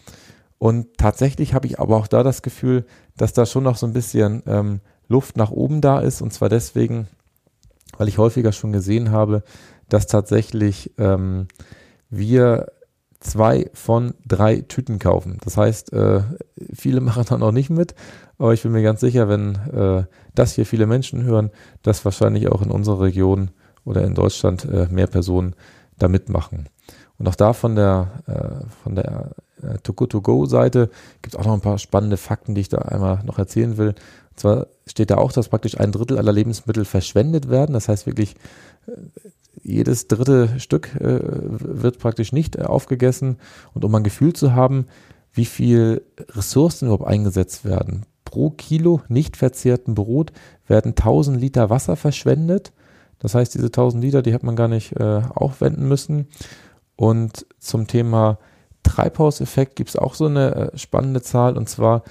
Und 0.59 0.97
tatsächlich 0.97 1.55
habe 1.55 1.67
ich 1.67 1.81
aber 1.81 1.97
auch 1.97 2.07
da 2.07 2.23
das 2.23 2.43
Gefühl, 2.43 2.85
dass 3.17 3.33
da 3.33 3.47
schon 3.47 3.65
noch 3.65 3.77
so 3.77 3.87
ein 3.87 3.93
bisschen 3.93 4.43
ähm, 4.47 4.81
Luft 5.09 5.37
nach 5.37 5.51
oben 5.51 5.81
da 5.81 6.01
ist. 6.01 6.23
Und 6.23 6.33
zwar 6.33 6.49
deswegen, 6.49 7.09
weil 7.99 8.09
ich 8.09 8.19
häufiger 8.19 8.53
schon 8.53 8.73
gesehen 8.73 9.11
habe, 9.11 9.43
dass 9.89 10.07
tatsächlich 10.07 10.93
ähm, 10.99 11.49
wir 12.11 12.69
zwei 13.21 13.71
von 13.73 14.15
drei 14.27 14.61
Tüten 14.61 14.99
kaufen. 14.99 15.39
Das 15.45 15.57
heißt, 15.57 15.93
äh, 15.93 16.23
viele 16.73 17.01
machen 17.03 17.25
dann 17.29 17.43
auch 17.43 17.53
nicht 17.53 17.71
mit, 17.71 17.95
aber 18.39 18.55
ich 18.55 18.63
bin 18.63 18.73
mir 18.73 18.83
ganz 18.83 19.01
sicher, 19.01 19.29
wenn 19.29 19.55
äh, 19.73 20.05
das 20.35 20.55
hier 20.55 20.67
viele 20.67 20.87
Menschen 20.87 21.23
hören, 21.23 21.51
dass 21.83 22.05
wahrscheinlich 22.05 22.49
auch 22.49 22.63
in 22.63 22.71
unserer 22.71 23.01
Region 23.01 23.51
oder 23.85 24.05
in 24.05 24.15
Deutschland 24.15 24.65
äh, 24.65 24.87
mehr 24.91 25.07
Personen 25.07 25.55
da 25.99 26.09
mitmachen. 26.09 26.69
Und 27.23 27.29
auch 27.29 27.37
da 27.37 27.53
von 27.53 27.77
der, 27.77 28.11
äh, 28.27 28.67
von 28.83 28.97
der 28.97 29.31
äh, 29.63 29.79
To-Go-To-Go-Seite 29.85 30.91
gibt 31.23 31.37
es 31.37 31.41
auch 31.41 31.47
noch 31.47 31.55
ein 31.55 31.61
paar 31.61 31.79
spannende 31.79 32.17
Fakten, 32.17 32.57
die 32.57 32.63
ich 32.63 32.69
da 32.69 32.79
einmal 32.79 33.23
noch 33.23 33.39
erzählen 33.39 33.77
will. 33.77 33.91
Und 34.31 34.41
zwar 34.41 34.67
steht 34.89 35.13
da 35.13 35.19
auch, 35.19 35.31
dass 35.31 35.49
praktisch 35.49 35.79
ein 35.79 35.93
Drittel 35.93 36.19
aller 36.19 36.33
Lebensmittel 36.33 36.85
verschwendet 36.85 37.49
werden. 37.49 37.75
Das 37.75 37.89
heißt 37.89 38.07
wirklich, 38.07 38.35
äh, 38.89 38.91
jedes 39.63 40.09
dritte 40.09 40.59
Stück 40.59 40.97
äh, 40.97 41.21
wird 41.23 42.01
praktisch 42.01 42.33
nicht 42.33 42.57
äh, 42.57 42.63
aufgegessen. 42.63 43.37
Und 43.73 43.85
um 43.85 43.95
ein 43.95 44.03
Gefühl 44.03 44.33
zu 44.33 44.55
haben, 44.55 44.89
wie 45.33 45.45
viel 45.45 46.03
Ressourcen 46.31 46.87
überhaupt 46.87 47.07
eingesetzt 47.07 47.65
werden 47.65 48.05
pro 48.25 48.51
Kilo 48.51 49.03
nicht 49.07 49.37
verzehrten 49.37 49.95
Brot 49.95 50.33
werden 50.67 50.97
1000 50.97 51.41
Liter 51.41 51.71
Wasser 51.71 51.95
verschwendet. 51.95 52.73
Das 53.21 53.37
heißt, 53.37 53.55
diese 53.55 53.67
1000 53.67 54.03
Liter, 54.03 54.23
die 54.23 54.35
hat 54.35 54.43
man 54.43 54.57
gar 54.57 54.67
nicht 54.67 54.99
äh, 54.99 55.21
aufwenden 55.35 55.87
müssen. 55.87 56.27
Und 56.97 57.47
zum 57.59 57.87
Thema 57.87 58.39
Treibhauseffekt 58.83 59.77
gibt 59.77 59.91
es 59.91 59.97
auch 59.97 60.15
so 60.15 60.27
eine 60.27 60.73
äh, 60.73 60.79
spannende 60.79 61.23
Zahl 61.23 61.57
und 61.57 61.69
zwar 61.69 62.03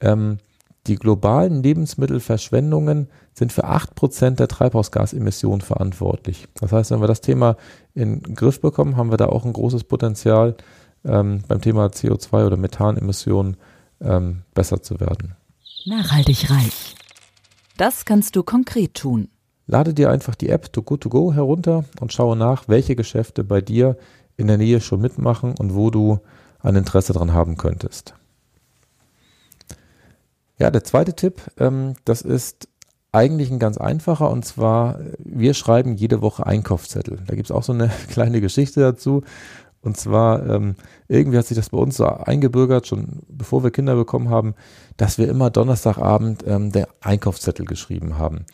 ähm, 0.00 0.38
die 0.86 0.96
globalen 0.96 1.62
Lebensmittelverschwendungen 1.62 3.08
sind 3.34 3.52
für 3.52 3.66
8% 3.66 4.36
der 4.36 4.48
Treibhausgasemissionen 4.48 5.60
verantwortlich. 5.60 6.46
Das 6.54 6.72
heißt, 6.72 6.90
wenn 6.90 7.00
wir 7.00 7.08
das 7.08 7.20
Thema 7.20 7.56
in 7.94 8.20
den 8.20 8.34
Griff 8.34 8.60
bekommen, 8.60 8.96
haben 8.96 9.10
wir 9.10 9.16
da 9.16 9.26
auch 9.26 9.44
ein 9.44 9.52
großes 9.52 9.84
Potenzial, 9.84 10.56
ähm, 11.04 11.42
beim 11.46 11.60
Thema 11.60 11.86
CO2 11.86 12.46
oder 12.46 12.56
Methanemissionen 12.56 13.56
ähm, 14.00 14.42
besser 14.54 14.82
zu 14.82 15.00
werden. 15.00 15.34
Nachhaltig 15.84 16.50
reich. 16.50 16.94
Das 17.76 18.04
kannst 18.04 18.36
du 18.36 18.42
konkret 18.42 18.94
tun. 18.94 19.28
Lade 19.66 19.92
dir 19.92 20.10
einfach 20.10 20.34
die 20.34 20.48
App 20.48 20.72
To 20.72 20.82
Good 20.82 21.02
To 21.02 21.08
Go 21.08 21.32
herunter 21.32 21.84
und 22.00 22.12
schaue 22.12 22.36
nach, 22.36 22.68
welche 22.68 22.96
Geschäfte 22.96 23.44
bei 23.44 23.60
dir 23.60 23.96
in 24.36 24.46
der 24.46 24.58
Nähe 24.58 24.80
schon 24.80 25.00
mitmachen 25.00 25.54
und 25.58 25.74
wo 25.74 25.90
du 25.90 26.20
ein 26.60 26.76
Interesse 26.76 27.12
dran 27.12 27.32
haben 27.32 27.56
könntest. 27.56 28.14
Ja, 30.58 30.70
der 30.70 30.84
zweite 30.84 31.14
Tipp, 31.14 31.42
ähm, 31.58 31.94
das 32.04 32.22
ist 32.22 32.68
eigentlich 33.12 33.50
ein 33.50 33.58
ganz 33.58 33.78
einfacher 33.78 34.30
und 34.30 34.44
zwar, 34.44 34.98
wir 35.18 35.54
schreiben 35.54 35.96
jede 35.96 36.20
Woche 36.22 36.46
Einkaufszettel. 36.46 37.18
Da 37.26 37.34
gibt 37.34 37.46
es 37.46 37.54
auch 37.54 37.62
so 37.62 37.72
eine 37.72 37.90
kleine 38.10 38.40
Geschichte 38.40 38.80
dazu. 38.80 39.22
Und 39.82 39.96
zwar, 39.96 40.44
ähm, 40.48 40.74
irgendwie 41.06 41.38
hat 41.38 41.46
sich 41.46 41.56
das 41.56 41.70
bei 41.70 41.78
uns 41.78 41.96
so 41.96 42.06
eingebürgert, 42.06 42.88
schon 42.88 43.20
bevor 43.28 43.62
wir 43.62 43.70
Kinder 43.70 43.94
bekommen 43.94 44.30
haben, 44.30 44.54
dass 44.96 45.16
wir 45.16 45.28
immer 45.28 45.48
Donnerstagabend 45.50 46.44
ähm, 46.46 46.72
der 46.72 46.88
Einkaufszettel 47.00 47.64
geschrieben 47.66 48.18
haben. 48.18 48.46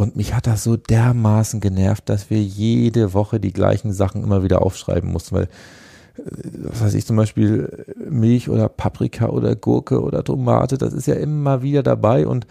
Und 0.00 0.16
mich 0.16 0.32
hat 0.32 0.46
das 0.46 0.64
so 0.64 0.78
dermaßen 0.78 1.60
genervt, 1.60 2.08
dass 2.08 2.30
wir 2.30 2.42
jede 2.42 3.12
Woche 3.12 3.38
die 3.38 3.52
gleichen 3.52 3.92
Sachen 3.92 4.24
immer 4.24 4.42
wieder 4.42 4.62
aufschreiben 4.62 5.12
mussten, 5.12 5.36
weil 5.36 5.48
was 6.16 6.80
weiß 6.80 6.94
ich, 6.94 7.04
zum 7.04 7.16
Beispiel 7.16 7.84
Milch 8.08 8.48
oder 8.48 8.70
Paprika 8.70 9.28
oder 9.28 9.54
Gurke 9.56 10.00
oder 10.00 10.24
Tomate, 10.24 10.78
das 10.78 10.94
ist 10.94 11.06
ja 11.06 11.16
immer 11.16 11.60
wieder 11.60 11.82
dabei 11.82 12.26
und 12.26 12.46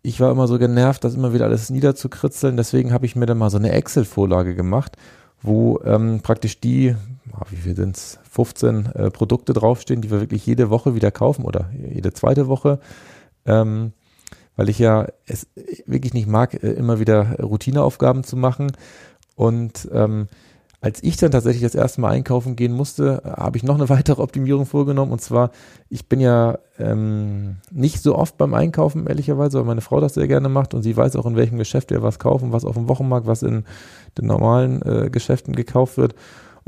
ich 0.00 0.18
war 0.18 0.30
immer 0.30 0.48
so 0.48 0.58
genervt, 0.58 1.04
das 1.04 1.14
immer 1.14 1.34
wieder 1.34 1.44
alles 1.44 1.68
niederzukritzeln. 1.68 2.56
Deswegen 2.56 2.90
habe 2.90 3.04
ich 3.04 3.16
mir 3.16 3.26
dann 3.26 3.36
mal 3.36 3.50
so 3.50 3.58
eine 3.58 3.72
Excel-Vorlage 3.72 4.54
gemacht, 4.54 4.96
wo 5.42 5.80
ähm, 5.84 6.20
praktisch 6.22 6.58
die, 6.58 6.96
ah, 7.32 7.44
wie 7.50 7.56
viel 7.56 7.76
sind 7.76 7.98
es, 7.98 8.18
15 8.30 8.86
äh, 8.86 9.10
Produkte 9.10 9.52
draufstehen, 9.52 10.00
die 10.00 10.10
wir 10.10 10.20
wirklich 10.20 10.46
jede 10.46 10.70
Woche 10.70 10.94
wieder 10.94 11.10
kaufen 11.10 11.44
oder 11.44 11.68
jede 11.92 12.14
zweite 12.14 12.48
Woche. 12.48 12.78
Ähm, 13.44 13.92
weil 14.58 14.68
ich 14.68 14.80
ja 14.80 15.06
es 15.24 15.46
wirklich 15.86 16.12
nicht 16.14 16.26
mag, 16.26 16.52
äh, 16.62 16.72
immer 16.72 16.98
wieder 16.98 17.36
Routineaufgaben 17.40 18.24
zu 18.24 18.36
machen. 18.36 18.72
Und 19.36 19.88
ähm, 19.92 20.26
als 20.80 21.00
ich 21.02 21.16
dann 21.16 21.30
tatsächlich 21.30 21.62
das 21.62 21.76
erste 21.76 22.00
Mal 22.00 22.10
einkaufen 22.10 22.56
gehen 22.56 22.72
musste, 22.72 23.22
habe 23.24 23.56
ich 23.56 23.62
noch 23.62 23.76
eine 23.76 23.88
weitere 23.88 24.20
Optimierung 24.20 24.66
vorgenommen. 24.66 25.12
Und 25.12 25.20
zwar, 25.20 25.52
ich 25.88 26.08
bin 26.08 26.18
ja 26.18 26.58
ähm, 26.80 27.58
nicht 27.70 28.02
so 28.02 28.16
oft 28.16 28.36
beim 28.36 28.52
Einkaufen, 28.52 29.06
ehrlicherweise, 29.06 29.58
weil 29.58 29.64
meine 29.64 29.80
Frau 29.80 30.00
das 30.00 30.14
sehr 30.14 30.26
gerne 30.26 30.48
macht 30.48 30.74
und 30.74 30.82
sie 30.82 30.96
weiß 30.96 31.14
auch, 31.14 31.26
in 31.26 31.36
welchem 31.36 31.56
Geschäft 31.56 31.92
wir 31.92 32.02
was 32.02 32.18
kaufen, 32.18 32.50
was 32.50 32.64
auf 32.64 32.74
dem 32.74 32.88
Wochenmarkt, 32.88 33.28
was 33.28 33.44
in 33.44 33.64
den 34.18 34.26
normalen 34.26 34.82
äh, 34.82 35.08
Geschäften 35.08 35.54
gekauft 35.54 35.98
wird. 35.98 36.16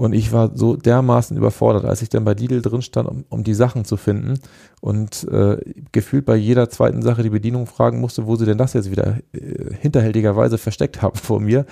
Und 0.00 0.14
ich 0.14 0.32
war 0.32 0.52
so 0.54 0.76
dermaßen 0.76 1.36
überfordert, 1.36 1.84
als 1.84 2.00
ich 2.00 2.08
dann 2.08 2.24
bei 2.24 2.32
Lidl 2.32 2.62
drin 2.62 2.80
stand, 2.80 3.06
um, 3.06 3.26
um 3.28 3.44
die 3.44 3.52
Sachen 3.52 3.84
zu 3.84 3.98
finden 3.98 4.38
und 4.80 5.28
äh, 5.30 5.58
gefühlt 5.92 6.24
bei 6.24 6.36
jeder 6.36 6.70
zweiten 6.70 7.02
Sache 7.02 7.22
die 7.22 7.28
Bedienung 7.28 7.66
fragen 7.66 8.00
musste, 8.00 8.26
wo 8.26 8.34
sie 8.34 8.46
denn 8.46 8.56
das 8.56 8.72
jetzt 8.72 8.90
wieder 8.90 9.18
äh, 9.34 9.74
hinterhältigerweise 9.78 10.56
versteckt 10.56 11.02
haben 11.02 11.16
vor 11.22 11.38
mir, 11.38 11.66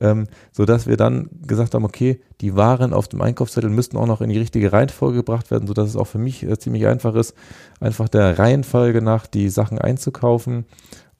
ähm, 0.00 0.26
so 0.50 0.64
dass 0.64 0.88
wir 0.88 0.96
dann 0.96 1.30
gesagt 1.46 1.76
haben, 1.76 1.84
okay, 1.84 2.20
die 2.40 2.56
Waren 2.56 2.92
auf 2.92 3.06
dem 3.06 3.20
Einkaufszettel 3.20 3.70
müssten 3.70 3.96
auch 3.96 4.08
noch 4.08 4.22
in 4.22 4.30
die 4.30 4.38
richtige 4.38 4.72
Reihenfolge 4.72 5.18
gebracht 5.18 5.52
werden, 5.52 5.68
so 5.68 5.72
dass 5.72 5.88
es 5.88 5.94
auch 5.94 6.08
für 6.08 6.18
mich 6.18 6.42
äh, 6.42 6.58
ziemlich 6.58 6.84
einfach 6.88 7.14
ist, 7.14 7.32
einfach 7.78 8.08
der 8.08 8.40
Reihenfolge 8.40 9.02
nach 9.02 9.28
die 9.28 9.50
Sachen 9.50 9.78
einzukaufen 9.78 10.64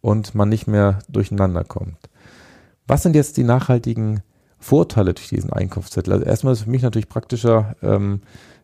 und 0.01 0.35
man 0.35 0.49
nicht 0.49 0.67
mehr 0.67 0.99
durcheinander 1.09 1.63
kommt. 1.63 1.99
Was 2.89 3.05
sind 3.05 3.15
jetzt 3.15 3.37
die 3.37 3.45
nachhaltigen 3.45 4.25
Vorteile 4.59 5.15
durch 5.15 5.29
diesen 5.29 5.53
Einkaufszettel. 5.53 6.13
Also 6.13 6.25
erstmal 6.25 6.53
ist 6.53 6.61
es 6.61 6.65
für 6.65 6.71
mich 6.71 6.83
natürlich 6.83 7.09
praktischer, 7.09 7.77
ähm, 7.83 8.23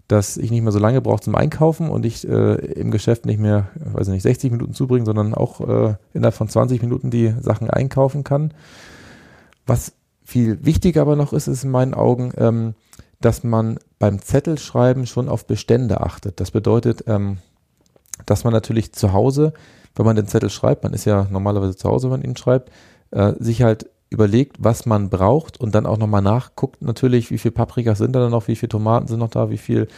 dass 0.08 0.36
ich 0.36 0.50
nicht 0.50 0.62
mehr 0.62 0.72
so 0.72 0.78
lange 0.78 1.00
brauche 1.00 1.22
zum 1.22 1.34
Einkaufen 1.34 1.88
und 1.88 2.04
ich 2.04 2.28
äh, 2.28 2.54
im 2.54 2.90
Geschäft 2.90 3.24
nicht 3.24 3.40
mehr, 3.40 3.68
weiß 3.76 4.08
nicht, 4.08 4.22
60 4.22 4.50
Minuten 4.50 4.74
zubringen, 4.74 5.06
sondern 5.06 5.34
auch 5.34 5.60
äh, 5.60 5.94
innerhalb 6.12 6.34
von 6.34 6.48
20 6.48 6.82
Minuten 6.82 7.10
die 7.10 7.34
Sachen 7.40 7.70
einkaufen 7.70 8.22
kann. 8.22 8.52
Was 9.66 9.92
viel 10.22 10.64
wichtiger 10.64 11.02
aber 11.02 11.16
noch 11.16 11.32
ist, 11.32 11.46
ist 11.46 11.64
in 11.64 11.70
meinen 11.70 11.94
Augen, 11.94 12.32
ähm, 12.36 12.74
dass 13.20 13.44
man 13.44 13.78
beim 13.98 14.20
Zettelschreiben 14.20 15.06
schon 15.06 15.28
auf 15.30 15.46
Bestände 15.46 16.02
achtet. 16.02 16.40
Das 16.40 16.50
bedeutet, 16.50 17.04
ähm, 17.06 17.38
dass 18.26 18.44
man 18.44 18.52
natürlich 18.52 18.92
zu 18.92 19.12
Hause, 19.12 19.54
wenn 19.94 20.04
man 20.04 20.16
den 20.16 20.26
Zettel 20.26 20.50
schreibt, 20.50 20.82
man 20.82 20.92
ist 20.92 21.06
ja 21.06 21.26
normalerweise 21.30 21.76
zu 21.76 21.88
Hause, 21.88 22.10
wenn 22.10 22.20
man 22.20 22.28
ihn 22.28 22.36
schreibt, 22.36 22.70
äh, 23.10 23.32
sich 23.38 23.62
halt 23.62 23.88
überlegt, 24.14 24.56
was 24.58 24.86
man 24.86 25.10
braucht 25.10 25.60
und 25.60 25.74
dann 25.74 25.84
auch 25.84 25.98
nochmal 25.98 26.22
nachguckt 26.22 26.80
natürlich, 26.80 27.30
wie 27.30 27.38
viel 27.38 27.50
Paprikas 27.50 27.98
sind 27.98 28.12
da 28.14 28.30
noch, 28.30 28.48
wie 28.48 28.56
viel 28.56 28.68
Tomaten 28.68 29.06
sind 29.06 29.18
noch 29.18 29.28
da, 29.28 29.50
wie 29.50 29.58
viel 29.58 29.88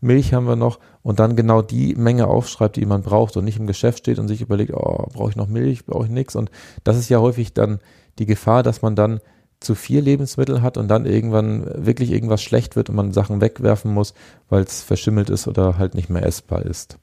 Milch 0.00 0.34
haben 0.34 0.48
wir 0.48 0.56
noch 0.56 0.80
und 1.02 1.20
dann 1.20 1.36
genau 1.36 1.62
die 1.62 1.94
Menge 1.94 2.26
aufschreibt, 2.26 2.76
die 2.76 2.86
man 2.86 3.02
braucht 3.02 3.36
und 3.36 3.44
nicht 3.44 3.58
im 3.58 3.66
Geschäft 3.66 4.00
steht 4.00 4.18
und 4.18 4.28
sich 4.28 4.40
überlegt, 4.40 4.72
oh, 4.74 5.06
brauche 5.12 5.30
ich 5.30 5.36
noch 5.36 5.48
Milch, 5.48 5.86
brauche 5.86 6.06
ich 6.06 6.10
nichts 6.10 6.34
und 6.34 6.50
das 6.82 6.96
ist 6.96 7.08
ja 7.08 7.20
häufig 7.20 7.52
dann 7.52 7.78
die 8.18 8.26
Gefahr, 8.26 8.62
dass 8.62 8.82
man 8.82 8.96
dann 8.96 9.20
zu 9.60 9.74
viel 9.74 10.00
Lebensmittel 10.00 10.62
hat 10.62 10.76
und 10.76 10.88
dann 10.88 11.06
irgendwann 11.06 11.66
wirklich 11.74 12.12
irgendwas 12.12 12.42
schlecht 12.42 12.76
wird 12.76 12.90
und 12.90 12.96
man 12.96 13.12
Sachen 13.12 13.40
wegwerfen 13.40 13.92
muss, 13.92 14.14
weil 14.48 14.62
es 14.62 14.82
verschimmelt 14.82 15.30
ist 15.30 15.48
oder 15.48 15.78
halt 15.78 15.94
nicht 15.94 16.10
mehr 16.10 16.24
essbar 16.24 16.64
ist. 16.64 16.98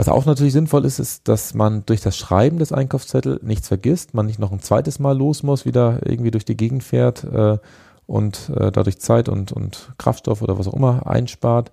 Was 0.00 0.08
auch 0.08 0.24
natürlich 0.24 0.54
sinnvoll 0.54 0.86
ist, 0.86 0.98
ist, 0.98 1.28
dass 1.28 1.52
man 1.52 1.84
durch 1.84 2.00
das 2.00 2.16
Schreiben 2.16 2.58
des 2.58 2.72
Einkaufszettels 2.72 3.42
nichts 3.42 3.68
vergisst, 3.68 4.14
man 4.14 4.24
nicht 4.24 4.38
noch 4.38 4.50
ein 4.50 4.60
zweites 4.60 4.98
Mal 4.98 5.14
los 5.14 5.42
muss, 5.42 5.66
wieder 5.66 6.00
irgendwie 6.06 6.30
durch 6.30 6.46
die 6.46 6.56
Gegend 6.56 6.82
fährt 6.82 7.22
äh, 7.24 7.58
und 8.06 8.48
äh, 8.56 8.72
dadurch 8.72 8.98
Zeit 8.98 9.28
und, 9.28 9.52
und 9.52 9.92
Kraftstoff 9.98 10.40
oder 10.40 10.58
was 10.58 10.68
auch 10.68 10.72
immer 10.72 11.06
einspart. 11.06 11.70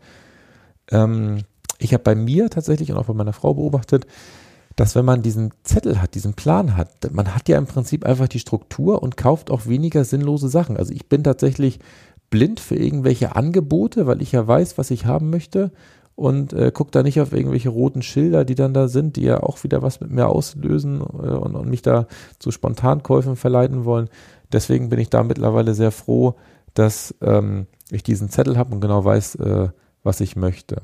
Ähm, 0.91 1.43
ich 1.79 1.93
habe 1.93 2.03
bei 2.03 2.15
mir 2.15 2.49
tatsächlich 2.49 2.91
und 2.91 2.97
auch 2.97 3.05
bei 3.05 3.13
meiner 3.13 3.31
Frau 3.31 3.53
beobachtet, 3.53 4.05
dass 4.75 4.93
wenn 4.93 5.05
man 5.05 5.21
diesen 5.21 5.53
Zettel 5.63 6.01
hat, 6.01 6.13
diesen 6.13 6.33
Plan 6.33 6.75
hat, 6.75 7.09
man 7.13 7.33
hat 7.33 7.47
ja 7.47 7.57
im 7.57 7.65
Prinzip 7.65 8.05
einfach 8.05 8.27
die 8.27 8.39
Struktur 8.39 9.01
und 9.03 9.15
kauft 9.15 9.49
auch 9.49 9.67
weniger 9.67 10.03
sinnlose 10.03 10.49
Sachen. 10.49 10.75
Also 10.75 10.91
ich 10.91 11.07
bin 11.07 11.23
tatsächlich 11.23 11.79
blind 12.29 12.59
für 12.59 12.75
irgendwelche 12.75 13.37
Angebote, 13.37 14.05
weil 14.05 14.21
ich 14.21 14.33
ja 14.33 14.45
weiß, 14.45 14.77
was 14.77 14.91
ich 14.91 15.05
haben 15.05 15.29
möchte 15.29 15.71
und 16.17 16.51
äh, 16.51 16.71
gucke 16.71 16.89
da 16.89 17.03
nicht 17.03 17.21
auf 17.21 17.31
irgendwelche 17.31 17.69
roten 17.69 18.01
Schilder, 18.01 18.43
die 18.43 18.55
dann 18.55 18.73
da 18.73 18.87
sind, 18.87 19.17
die 19.17 19.21
ja 19.21 19.43
auch 19.43 19.63
wieder 19.63 19.83
was 19.83 20.01
mit 20.01 20.09
mir 20.09 20.27
auslösen 20.27 20.99
äh, 20.99 21.03
und, 21.03 21.55
und 21.55 21.69
mich 21.69 21.83
da 21.83 22.07
zu 22.39 22.49
Spontankäufen 22.49 23.35
verleiten 23.35 23.85
wollen. 23.85 24.09
Deswegen 24.51 24.89
bin 24.89 24.97
ich 24.97 25.11
da 25.11 25.21
mittlerweile 25.21 25.75
sehr 25.75 25.91
froh, 25.91 26.33
dass 26.73 27.13
ähm, 27.21 27.67
ich 27.91 28.01
diesen 28.01 28.29
Zettel 28.29 28.57
habe 28.57 28.73
und 28.73 28.81
genau 28.81 29.05
weiß, 29.05 29.35
äh, 29.35 29.69
was 30.01 30.19
ich 30.19 30.35
möchte. 30.35 30.81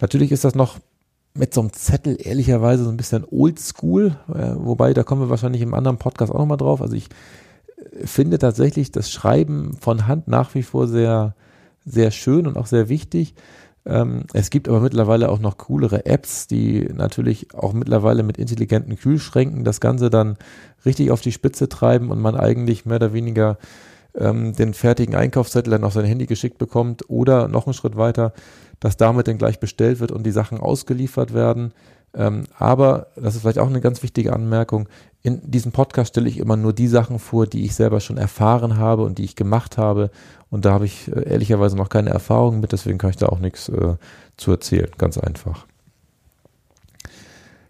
Natürlich 0.00 0.30
ist 0.30 0.44
das 0.44 0.54
noch 0.54 0.78
mit 1.34 1.52
so 1.52 1.60
einem 1.60 1.72
Zettel 1.72 2.16
ehrlicherweise 2.20 2.84
so 2.84 2.90
ein 2.90 2.96
bisschen 2.96 3.24
oldschool, 3.28 4.18
äh, 4.32 4.52
wobei 4.54 4.94
da 4.94 5.02
kommen 5.02 5.22
wir 5.22 5.30
wahrscheinlich 5.30 5.62
im 5.62 5.74
anderen 5.74 5.98
Podcast 5.98 6.30
auch 6.30 6.38
nochmal 6.38 6.58
drauf. 6.58 6.80
Also 6.80 6.94
ich 6.94 7.08
äh, 7.76 8.06
finde 8.06 8.38
tatsächlich 8.38 8.92
das 8.92 9.10
Schreiben 9.10 9.76
von 9.80 10.06
Hand 10.06 10.28
nach 10.28 10.54
wie 10.54 10.62
vor 10.62 10.86
sehr, 10.86 11.34
sehr 11.84 12.12
schön 12.12 12.46
und 12.46 12.56
auch 12.56 12.66
sehr 12.66 12.88
wichtig. 12.88 13.34
Ähm, 13.88 14.24
es 14.34 14.50
gibt 14.50 14.68
aber 14.68 14.80
mittlerweile 14.80 15.30
auch 15.30 15.38
noch 15.38 15.56
coolere 15.56 16.04
Apps, 16.04 16.46
die 16.46 16.88
natürlich 16.94 17.54
auch 17.54 17.72
mittlerweile 17.72 18.22
mit 18.22 18.36
intelligenten 18.36 18.96
Kühlschränken 18.96 19.64
das 19.64 19.80
Ganze 19.80 20.10
dann 20.10 20.36
richtig 20.84 21.10
auf 21.10 21.22
die 21.22 21.32
Spitze 21.32 21.68
treiben 21.68 22.10
und 22.10 22.20
man 22.20 22.36
eigentlich 22.36 22.84
mehr 22.84 22.96
oder 22.96 23.14
weniger 23.14 23.56
ähm, 24.14 24.54
den 24.54 24.74
fertigen 24.74 25.14
Einkaufszettel 25.14 25.70
dann 25.70 25.84
auf 25.84 25.94
sein 25.94 26.04
Handy 26.04 26.26
geschickt 26.26 26.58
bekommt 26.58 27.08
oder 27.08 27.48
noch 27.48 27.66
einen 27.66 27.74
Schritt 27.74 27.96
weiter, 27.96 28.34
dass 28.78 28.98
damit 28.98 29.26
dann 29.26 29.38
gleich 29.38 29.58
bestellt 29.58 30.00
wird 30.00 30.12
und 30.12 30.24
die 30.24 30.32
Sachen 30.32 30.60
ausgeliefert 30.60 31.32
werden. 31.32 31.72
Ähm, 32.14 32.44
aber, 32.58 33.08
das 33.16 33.34
ist 33.34 33.42
vielleicht 33.42 33.58
auch 33.58 33.68
eine 33.68 33.80
ganz 33.80 34.02
wichtige 34.02 34.32
Anmerkung, 34.32 34.88
in 35.22 35.50
diesem 35.50 35.72
Podcast 35.72 36.10
stelle 36.10 36.28
ich 36.28 36.38
immer 36.38 36.56
nur 36.56 36.72
die 36.72 36.88
Sachen 36.88 37.18
vor, 37.18 37.46
die 37.46 37.64
ich 37.64 37.74
selber 37.74 38.00
schon 38.00 38.18
erfahren 38.18 38.78
habe 38.78 39.02
und 39.02 39.18
die 39.18 39.24
ich 39.24 39.36
gemacht 39.36 39.76
habe. 39.76 40.10
Und 40.48 40.64
da 40.64 40.72
habe 40.72 40.86
ich 40.86 41.08
äh, 41.08 41.28
ehrlicherweise 41.28 41.76
noch 41.76 41.88
keine 41.88 42.10
Erfahrung 42.10 42.60
mit, 42.60 42.72
deswegen 42.72 42.98
kann 42.98 43.10
ich 43.10 43.16
da 43.16 43.26
auch 43.26 43.40
nichts 43.40 43.68
äh, 43.68 43.96
zu 44.36 44.50
erzählen. 44.50 44.90
Ganz 44.96 45.18
einfach. 45.18 45.66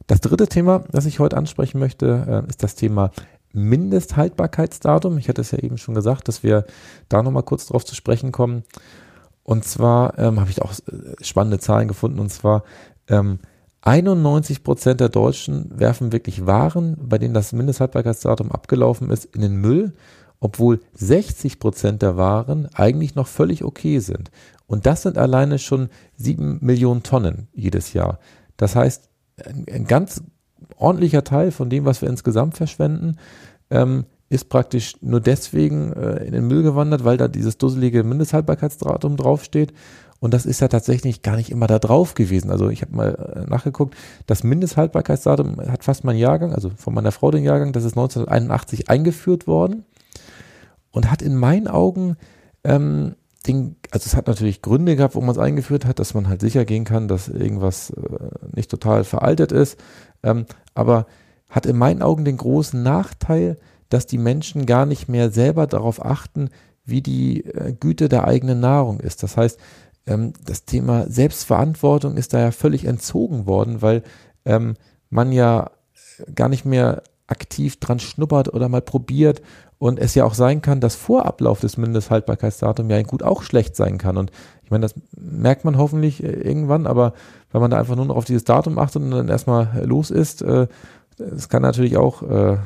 Das 0.07 0.21
dritte 0.21 0.47
Thema, 0.47 0.85
das 0.91 1.07
ich 1.07 1.19
heute 1.19 1.37
ansprechen 1.37 1.79
möchte, 1.79 2.45
äh, 2.47 2.49
ist 2.49 2.63
das 2.63 2.75
Thema 2.75 3.11
Mindesthaltbarkeitsdatum. 3.53 5.19
Ich 5.19 5.29
hatte 5.29 5.41
es 5.41 5.51
ja 5.51 5.59
eben 5.59 5.79
schon 5.79 5.95
gesagt, 5.95 6.29
dass 6.29 6.43
wir 6.43 6.65
da 7.09 7.23
nochmal 7.23 7.43
kurz 7.43 7.67
drauf 7.67 7.85
zu 7.85 7.95
sprechen 7.95 8.31
kommen. 8.31 8.63
Und 9.43 9.65
zwar 9.65 10.19
ähm, 10.19 10.39
habe 10.39 10.51
ich 10.51 10.63
auch 10.63 10.73
äh, 10.73 11.25
spannende 11.25 11.59
Zahlen 11.59 11.89
gefunden. 11.89 12.21
Und 12.21 12.31
zwar 12.31 12.65
ähm, 13.09 13.39
91 13.89 14.65
Prozent 14.65 15.01
der 15.01 15.09
Deutschen 15.09 15.71
werfen 15.71 16.13
wirklich 16.13 16.45
Waren, 16.45 16.99
bei 17.01 17.17
denen 17.17 17.33
das 17.33 17.55
Mindesthaltbarkeitsdatum 17.55 18.53
abgelaufen 18.53 19.11
ist, 19.11 19.25
in 19.25 19.41
den 19.41 19.57
Müll, 19.57 19.95
obwohl 20.41 20.81
60 20.93 21.59
Prozent 21.59 22.03
der 22.03 22.19
Waren 22.19 22.69
eigentlich 22.75 23.15
noch 23.15 23.27
völlig 23.27 23.65
okay 23.65 24.01
sind. 24.01 24.31
Und 24.67 24.85
das 24.85 25.03
sind 25.03 25.17
alleine 25.17 25.59
schon 25.59 25.89
sieben 26.15 26.59
Millionen 26.61 27.03
Tonnen 27.03 27.49
jedes 27.55 27.95
Jahr. 27.95 28.19
Das 28.59 28.77
heißt, 28.77 29.09
ein, 29.43 29.65
ein 29.73 29.87
ganz 29.87 30.23
ordentlicher 30.77 31.25
Teil 31.25 31.51
von 31.51 31.71
dem, 31.71 31.87
was 31.87 32.03
wir 32.03 32.11
insgesamt 32.11 32.59
verschwenden, 32.59 33.17
ähm, 33.71 34.05
ist 34.29 34.51
praktisch 34.51 34.97
nur 35.01 35.21
deswegen 35.21 35.95
äh, 35.95 36.25
in 36.25 36.33
den 36.33 36.47
Müll 36.47 36.63
gewandert, 36.63 37.05
weil 37.05 37.17
da 37.17 37.27
dieses 37.27 37.57
dusselige 37.57 38.05
Mindesthaltbarkeitsdatum 38.05 39.17
draufsteht. 39.17 39.73
Und 40.21 40.35
das 40.35 40.47
ist 40.47 40.61
ja 40.61 40.69
tatsächlich 40.69 41.23
gar 41.23 41.37
nicht 41.37 41.51
immer 41.51 41.67
da 41.67 41.79
drauf 41.79 42.15
gewesen. 42.15 42.51
Also 42.51 42.71
ich 42.71 42.83
habe 42.83 42.97
mal 42.97 43.45
äh, 43.47 43.49
nachgeguckt, 43.49 43.97
das 44.27 44.43
Mindesthaltbarkeitsdatum 44.43 45.61
hat 45.61 45.85
fast 45.85 46.05
mein 46.05 46.17
Jahrgang, 46.17 46.55
also 46.55 46.71
von 46.77 46.95
meiner 46.95 47.13
Frau 47.13 47.31
den 47.31 47.45
Jahrgang, 47.45 47.73
das 47.73 47.85
ist 47.85 47.97
1981 47.97 48.91
eingeführt 48.91 49.47
worden 49.47 49.85
und 50.91 51.11
hat 51.11 51.23
in 51.23 51.37
meinen 51.37 51.69
Augen 51.69 52.17
ähm, 52.65 53.15
den, 53.47 53.77
also 53.93 54.07
es 54.07 54.17
hat 54.17 54.27
natürlich 54.27 54.63
Gründe 54.63 54.97
gehabt, 54.97 55.15
wo 55.15 55.21
man 55.21 55.31
es 55.31 55.39
eingeführt 55.39 55.85
hat, 55.85 56.01
dass 56.01 56.15
man 56.15 56.29
halt 56.29 56.41
sicher 56.41 56.65
gehen 56.65 56.85
kann, 56.85 57.07
dass 57.09 57.29
irgendwas 57.29 57.91
äh, 57.91 58.03
nicht 58.55 58.71
total 58.71 59.05
veraltet 59.05 59.53
ist, 59.53 59.79
ähm, 60.23 60.47
aber 60.75 61.07
hat 61.49 61.65
in 61.65 61.79
meinen 61.79 62.03
Augen 62.03 62.25
den 62.25 62.37
großen 62.37 62.83
Nachteil, 62.83 63.57
dass 63.89 64.07
die 64.07 64.19
Menschen 64.19 64.67
gar 64.67 64.85
nicht 64.85 65.09
mehr 65.09 65.31
selber 65.31 65.67
darauf 65.67 66.05
achten, 66.05 66.51
wie 66.85 67.01
die 67.01 67.45
äh, 67.45 67.73
Güte 67.79 68.09
der 68.09 68.27
eigenen 68.27 68.61
Nahrung 68.61 69.01
ist. 69.01 69.23
Das 69.23 69.37
heißt, 69.37 69.59
ähm, 70.09 70.33
das 70.45 70.65
Thema 70.65 71.07
Selbstverantwortung 71.09 72.17
ist 72.17 72.35
da 72.35 72.41
ja 72.41 72.51
völlig 72.51 72.85
entzogen 72.85 73.47
worden, 73.47 73.83
weil 73.83 74.03
ähm, 74.45 74.75
man 75.11 75.33
ja 75.33 75.71
gar 76.35 76.49
nicht 76.49 76.65
mehr 76.65 77.03
aktiv 77.27 77.79
dran 77.79 78.01
schnuppert 78.01 78.53
oder 78.53 78.69
mal 78.69 78.81
probiert 78.81 79.43
und 79.79 79.99
es 79.99 80.15
ja 80.15 80.25
auch 80.25 80.35
sein 80.35 80.61
kann, 80.63 80.81
dass 80.81 80.97
vor 80.97 81.27
Ablauf 81.27 81.61
des 81.61 81.77
Mindesthaltbarkeitsdatums 81.77 82.91
ja 82.91 83.03
gut 83.03 83.23
auch 83.23 83.43
schlecht 83.43 83.77
sein 83.77 83.99
kann. 83.99 84.17
Und 84.17 84.33
ich 84.65 84.71
meine, 84.71 84.83
das 84.83 84.95
merkt 85.17 85.65
man 85.65 85.79
hoffentlich 85.79 86.23
äh, 86.23 86.33
irgendwann, 86.33 86.87
aber 86.87 87.13
wenn 87.53 87.61
man 87.61 87.71
da 87.71 87.79
einfach 87.79 87.97
nur 87.97 88.07
noch 88.07 88.17
auf 88.17 88.25
dieses 88.25 88.45
Datum 88.45 88.79
achtet 88.79 89.03
und 89.03 89.11
dann 89.11 89.29
erstmal 89.29 89.85
los 89.85 90.11
ist, 90.11 90.43
äh, 90.43 90.67
es 91.19 91.49
kann 91.49 91.63
natürlich 91.63 91.97
auch 91.97 92.23
äh, 92.23 92.53
äh, 92.55 92.59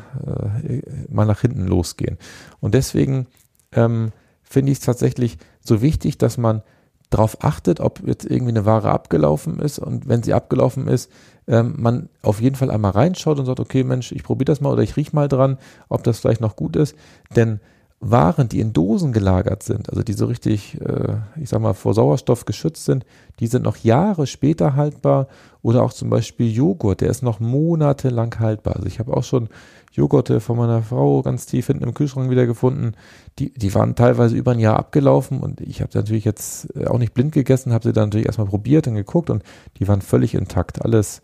mal 1.08 1.26
nach 1.26 1.40
hinten 1.40 1.66
losgehen. 1.66 2.18
Und 2.60 2.74
deswegen 2.74 3.26
ähm, 3.72 4.12
finde 4.42 4.72
ich 4.72 4.78
es 4.78 4.84
tatsächlich 4.84 5.38
so 5.60 5.80
wichtig, 5.80 6.18
dass 6.18 6.38
man 6.38 6.62
darauf 7.12 7.44
achtet, 7.44 7.80
ob 7.80 8.00
jetzt 8.06 8.24
irgendwie 8.24 8.52
eine 8.52 8.64
Ware 8.64 8.90
abgelaufen 8.90 9.58
ist 9.58 9.78
und 9.78 10.08
wenn 10.08 10.22
sie 10.22 10.34
abgelaufen 10.34 10.88
ist, 10.88 11.10
ähm, 11.46 11.74
man 11.76 12.08
auf 12.22 12.40
jeden 12.40 12.56
Fall 12.56 12.70
einmal 12.70 12.92
reinschaut 12.92 13.38
und 13.38 13.46
sagt, 13.46 13.60
okay, 13.60 13.84
Mensch, 13.84 14.12
ich 14.12 14.22
probiere 14.22 14.46
das 14.46 14.60
mal 14.60 14.72
oder 14.72 14.82
ich 14.82 14.96
riech 14.96 15.12
mal 15.12 15.28
dran, 15.28 15.58
ob 15.88 16.02
das 16.04 16.20
vielleicht 16.20 16.40
noch 16.40 16.56
gut 16.56 16.76
ist. 16.76 16.96
Denn 17.34 17.60
waren, 18.04 18.48
die 18.48 18.58
in 18.58 18.72
Dosen 18.72 19.12
gelagert 19.12 19.62
sind, 19.62 19.88
also 19.88 20.02
die 20.02 20.12
so 20.12 20.26
richtig, 20.26 20.76
äh, 20.80 21.14
ich 21.40 21.48
sag 21.48 21.60
mal, 21.60 21.72
vor 21.72 21.94
Sauerstoff 21.94 22.44
geschützt 22.44 22.84
sind, 22.84 23.06
die 23.38 23.46
sind 23.46 23.62
noch 23.62 23.76
Jahre 23.76 24.26
später 24.26 24.74
haltbar. 24.74 25.28
Oder 25.62 25.84
auch 25.84 25.92
zum 25.92 26.10
Beispiel 26.10 26.50
Joghurt, 26.50 27.00
der 27.00 27.10
ist 27.10 27.22
noch 27.22 27.38
monatelang 27.38 28.40
haltbar. 28.40 28.74
Also 28.74 28.88
ich 28.88 28.98
habe 28.98 29.16
auch 29.16 29.22
schon 29.22 29.48
Joghurte 29.92 30.40
von 30.40 30.56
meiner 30.56 30.82
Frau 30.82 31.22
ganz 31.22 31.46
tief 31.46 31.68
hinten 31.68 31.84
im 31.84 31.94
Kühlschrank 31.94 32.28
wieder 32.28 32.46
gefunden. 32.46 32.94
Die, 33.38 33.54
die 33.54 33.72
waren 33.72 33.94
teilweise 33.94 34.34
über 34.34 34.50
ein 34.50 34.58
Jahr 34.58 34.76
abgelaufen 34.80 35.38
und 35.38 35.60
ich 35.60 35.80
habe 35.80 35.92
natürlich 35.94 36.24
jetzt 36.24 36.76
auch 36.86 36.98
nicht 36.98 37.14
blind 37.14 37.30
gegessen, 37.30 37.72
habe 37.72 37.84
sie 37.84 37.92
dann 37.92 38.08
natürlich 38.08 38.26
erstmal 38.26 38.48
probiert 38.48 38.88
und 38.88 38.96
geguckt 38.96 39.30
und 39.30 39.44
die 39.78 39.86
waren 39.86 40.02
völlig 40.02 40.34
intakt. 40.34 40.84
Alles, 40.84 41.22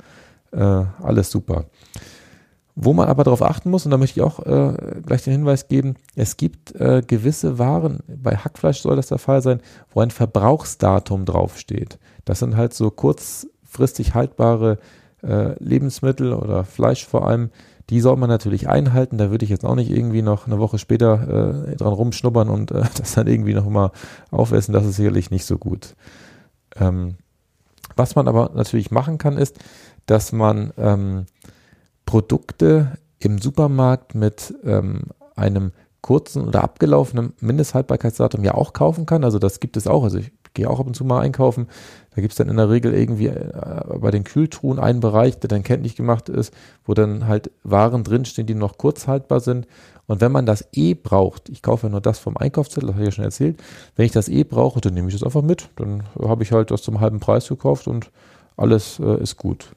äh, 0.52 0.84
alles 1.02 1.32
super. 1.32 1.64
Wo 2.80 2.92
man 2.92 3.08
aber 3.08 3.24
darauf 3.24 3.42
achten 3.42 3.70
muss, 3.70 3.84
und 3.86 3.90
da 3.90 3.96
möchte 3.96 4.20
ich 4.20 4.24
auch 4.24 4.38
äh, 4.38 5.00
gleich 5.04 5.24
den 5.24 5.32
Hinweis 5.32 5.66
geben, 5.66 5.96
es 6.14 6.36
gibt 6.36 6.76
äh, 6.76 7.02
gewisse 7.04 7.58
Waren, 7.58 7.98
bei 8.06 8.36
Hackfleisch 8.36 8.78
soll 8.78 8.94
das 8.94 9.08
der 9.08 9.18
Fall 9.18 9.42
sein, 9.42 9.60
wo 9.90 10.00
ein 10.00 10.12
Verbrauchsdatum 10.12 11.24
draufsteht. 11.24 11.98
Das 12.24 12.38
sind 12.38 12.56
halt 12.56 12.74
so 12.74 12.92
kurzfristig 12.92 14.14
haltbare 14.14 14.78
äh, 15.24 15.60
Lebensmittel 15.60 16.32
oder 16.32 16.64
Fleisch 16.64 17.04
vor 17.04 17.26
allem. 17.26 17.50
Die 17.90 18.00
soll 18.00 18.16
man 18.16 18.28
natürlich 18.28 18.68
einhalten. 18.68 19.18
Da 19.18 19.32
würde 19.32 19.44
ich 19.44 19.50
jetzt 19.50 19.64
auch 19.64 19.74
nicht 19.74 19.90
irgendwie 19.90 20.22
noch 20.22 20.46
eine 20.46 20.60
Woche 20.60 20.78
später 20.78 21.72
äh, 21.72 21.74
dran 21.74 21.92
rumschnuppern 21.92 22.48
und 22.48 22.70
äh, 22.70 22.84
das 22.96 23.14
dann 23.14 23.26
irgendwie 23.26 23.54
noch 23.54 23.68
mal 23.68 23.90
aufessen. 24.30 24.72
Das 24.72 24.86
ist 24.86 24.94
sicherlich 24.94 25.32
nicht 25.32 25.46
so 25.46 25.58
gut. 25.58 25.96
Ähm, 26.76 27.16
was 27.96 28.14
man 28.14 28.28
aber 28.28 28.52
natürlich 28.54 28.92
machen 28.92 29.18
kann, 29.18 29.36
ist, 29.36 29.58
dass 30.06 30.30
man 30.30 30.72
ähm, 30.78 31.26
Produkte 32.08 32.92
im 33.18 33.36
Supermarkt 33.36 34.14
mit 34.14 34.54
ähm, 34.64 35.02
einem 35.36 35.72
kurzen 36.00 36.48
oder 36.48 36.64
abgelaufenen 36.64 37.34
Mindesthaltbarkeitsdatum 37.40 38.42
ja 38.44 38.54
auch 38.54 38.72
kaufen 38.72 39.04
kann. 39.04 39.24
Also 39.24 39.38
das 39.38 39.60
gibt 39.60 39.76
es 39.76 39.86
auch. 39.86 40.04
Also 40.04 40.16
ich 40.16 40.32
gehe 40.54 40.70
auch 40.70 40.80
ab 40.80 40.86
und 40.86 40.94
zu 40.94 41.04
mal 41.04 41.20
einkaufen. 41.20 41.66
Da 42.14 42.22
gibt 42.22 42.32
es 42.32 42.38
dann 42.38 42.48
in 42.48 42.56
der 42.56 42.70
Regel 42.70 42.94
irgendwie 42.94 43.26
äh, 43.26 43.98
bei 44.00 44.10
den 44.10 44.24
Kühltruhen 44.24 44.78
einen 44.78 45.00
Bereich, 45.00 45.38
der 45.38 45.48
dann 45.48 45.62
kenntlich 45.62 45.96
gemacht 45.96 46.30
ist, 46.30 46.54
wo 46.86 46.94
dann 46.94 47.26
halt 47.26 47.50
Waren 47.62 48.04
drinstehen, 48.04 48.46
die 48.46 48.54
noch 48.54 48.78
kurz 48.78 49.06
haltbar 49.06 49.40
sind. 49.40 49.66
Und 50.06 50.22
wenn 50.22 50.32
man 50.32 50.46
das 50.46 50.66
eh 50.72 50.94
braucht, 50.94 51.50
ich 51.50 51.60
kaufe 51.60 51.88
ja 51.88 51.90
nur 51.90 52.00
das 52.00 52.18
vom 52.18 52.38
Einkaufszettel, 52.38 52.86
das 52.86 52.94
habe 52.94 53.02
ich 53.02 53.08
ja 53.08 53.12
schon 53.12 53.24
erzählt, 53.24 53.62
wenn 53.96 54.06
ich 54.06 54.12
das 54.12 54.30
eh 54.30 54.44
brauche, 54.44 54.80
dann 54.80 54.94
nehme 54.94 55.08
ich 55.08 55.14
das 55.14 55.24
einfach 55.24 55.42
mit. 55.42 55.68
Dann 55.76 56.04
habe 56.18 56.42
ich 56.42 56.52
halt 56.52 56.70
das 56.70 56.80
zum 56.80 57.00
halben 57.00 57.20
Preis 57.20 57.46
gekauft 57.48 57.86
und 57.86 58.10
alles 58.56 58.98
äh, 58.98 59.22
ist 59.22 59.36
gut. 59.36 59.68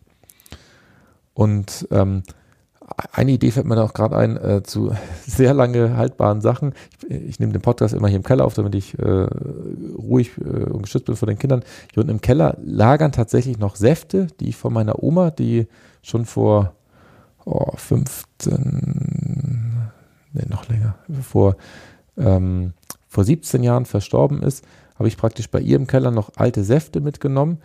Und 1.34 1.88
ähm, 1.92 2.24
eine 3.14 3.32
Idee 3.32 3.52
fällt 3.52 3.66
mir 3.66 3.76
da 3.76 3.84
auch 3.84 3.94
gerade 3.94 4.18
ein 4.18 4.38
äh, 4.38 4.64
zu 4.64 4.92
sehr 5.26 5.54
lange 5.54 5.96
haltbaren 5.96 6.42
Sachen. 6.42 6.74
Ich, 7.08 7.16
ich, 7.16 7.40
nehme 7.40 7.54
den 7.54 7.62
Podcast 7.62 7.94
immer 7.94 8.08
hier 8.08 8.18
im 8.18 8.24
Keller 8.24 8.46
auf, 8.46 8.54
damit 8.54 8.76
ich 8.76 8.98
äh, 9.00 9.28
ruhig 9.98 10.32
äh, 10.40 10.70
und 10.70 10.84
geschützt 10.84 11.06
bin 11.06 11.16
vor 11.16 11.28
den 11.28 11.40
Kindern. 11.40 11.64
Hier 11.94 12.02
unten 12.02 12.12
im 12.12 12.22
Keller 12.22 12.58
lagern 12.64 13.12
tatsächlich 13.12 13.60
noch 13.60 13.76
Säfte, 13.76 14.28
die 14.40 14.50
ich 14.50 14.58
von 14.58 14.74
meiner 14.74 15.04
Oma, 15.04 15.32
die 15.32 15.68
schon 16.02 16.26
vor 16.26 16.74
oh, 17.46 17.72
15, 17.76 19.90
nee, 20.34 20.46
noch 20.50 20.68
länger, 20.68 20.96
vor, 21.22 21.56
ähm, 22.18 22.74
vor 23.08 23.24
17 23.24 23.64
Jahren 23.64 23.86
verstorben 23.86 24.44
ist, 24.44 24.66
habe 24.96 25.08
ich 25.08 25.18
praktisch 25.18 25.50
bei 25.50 25.60
ihr 25.60 25.78
im 25.78 25.88
Keller 25.88 26.12
noch 26.12 26.32
alte 26.36 26.64
Säfte 26.64 27.02
mitgenommen 27.02 27.60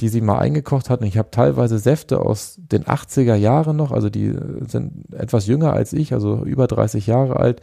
die 0.00 0.08
sie 0.08 0.20
mal 0.20 0.38
eingekocht 0.38 0.90
hat. 0.90 1.00
Und 1.00 1.06
ich 1.06 1.18
habe 1.18 1.30
teilweise 1.30 1.78
Säfte 1.78 2.20
aus 2.20 2.56
den 2.58 2.84
80er 2.84 3.34
Jahren 3.34 3.76
noch, 3.76 3.92
also 3.92 4.08
die 4.08 4.34
sind 4.66 5.12
etwas 5.12 5.46
jünger 5.46 5.72
als 5.72 5.92
ich, 5.92 6.12
also 6.12 6.44
über 6.44 6.66
30 6.66 7.06
Jahre 7.06 7.36
alt. 7.36 7.60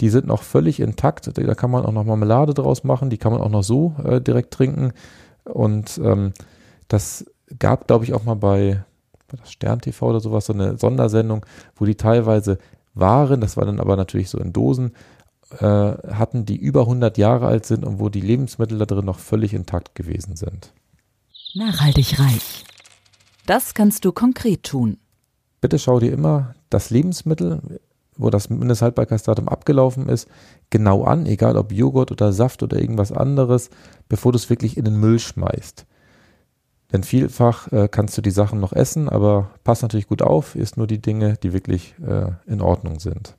Die 0.00 0.08
sind 0.08 0.26
noch 0.26 0.42
völlig 0.42 0.80
intakt. 0.80 1.30
Da 1.36 1.54
kann 1.54 1.70
man 1.70 1.84
auch 1.84 1.92
noch 1.92 2.04
Marmelade 2.04 2.54
draus 2.54 2.84
machen. 2.84 3.10
Die 3.10 3.18
kann 3.18 3.32
man 3.32 3.42
auch 3.42 3.50
noch 3.50 3.62
so 3.62 3.94
äh, 4.02 4.20
direkt 4.20 4.52
trinken. 4.52 4.92
Und 5.44 6.00
ähm, 6.02 6.32
das 6.88 7.26
gab, 7.58 7.86
glaube 7.86 8.04
ich, 8.04 8.14
auch 8.14 8.24
mal 8.24 8.36
bei, 8.36 8.82
bei 9.28 9.36
das 9.38 9.52
Stern 9.52 9.80
TV 9.80 10.08
oder 10.08 10.20
sowas 10.20 10.46
so 10.46 10.52
eine 10.52 10.78
Sondersendung, 10.78 11.44
wo 11.76 11.84
die 11.84 11.96
teilweise 11.96 12.58
waren, 12.94 13.40
das 13.40 13.56
war 13.56 13.66
dann 13.66 13.80
aber 13.80 13.96
natürlich 13.96 14.30
so 14.30 14.38
in 14.38 14.52
Dosen, 14.52 14.92
äh, 15.58 15.64
hatten, 15.64 16.44
die 16.44 16.56
über 16.56 16.82
100 16.82 17.18
Jahre 17.18 17.46
alt 17.46 17.66
sind 17.66 17.84
und 17.84 18.00
wo 18.00 18.08
die 18.08 18.20
Lebensmittel 18.20 18.78
da 18.78 18.86
drin 18.86 19.04
noch 19.04 19.18
völlig 19.18 19.54
intakt 19.54 19.94
gewesen 19.94 20.36
sind. 20.36 20.72
Nachhaltig 21.54 22.20
reich. 22.20 22.64
Das 23.44 23.74
kannst 23.74 24.04
du 24.04 24.12
konkret 24.12 24.62
tun. 24.62 24.98
Bitte 25.60 25.80
schau 25.80 25.98
dir 25.98 26.12
immer 26.12 26.54
das 26.68 26.90
Lebensmittel, 26.90 27.80
wo 28.16 28.30
das 28.30 28.50
Mindesthaltbarkeitsdatum 28.50 29.48
abgelaufen 29.48 30.08
ist, 30.08 30.28
genau 30.70 31.02
an, 31.02 31.26
egal 31.26 31.56
ob 31.56 31.72
Joghurt 31.72 32.12
oder 32.12 32.32
Saft 32.32 32.62
oder 32.62 32.78
irgendwas 32.78 33.10
anderes, 33.10 33.70
bevor 34.08 34.30
du 34.30 34.36
es 34.36 34.48
wirklich 34.48 34.76
in 34.76 34.84
den 34.84 35.00
Müll 35.00 35.18
schmeißt. 35.18 35.86
Denn 36.92 37.02
vielfach 37.02 37.70
äh, 37.72 37.88
kannst 37.90 38.16
du 38.16 38.22
die 38.22 38.30
Sachen 38.30 38.60
noch 38.60 38.72
essen, 38.72 39.08
aber 39.08 39.50
pass 39.64 39.82
natürlich 39.82 40.06
gut 40.06 40.22
auf, 40.22 40.54
isst 40.54 40.76
nur 40.76 40.86
die 40.86 41.02
Dinge, 41.02 41.34
die 41.42 41.52
wirklich 41.52 41.96
äh, 42.06 42.30
in 42.46 42.60
Ordnung 42.60 43.00
sind. 43.00 43.36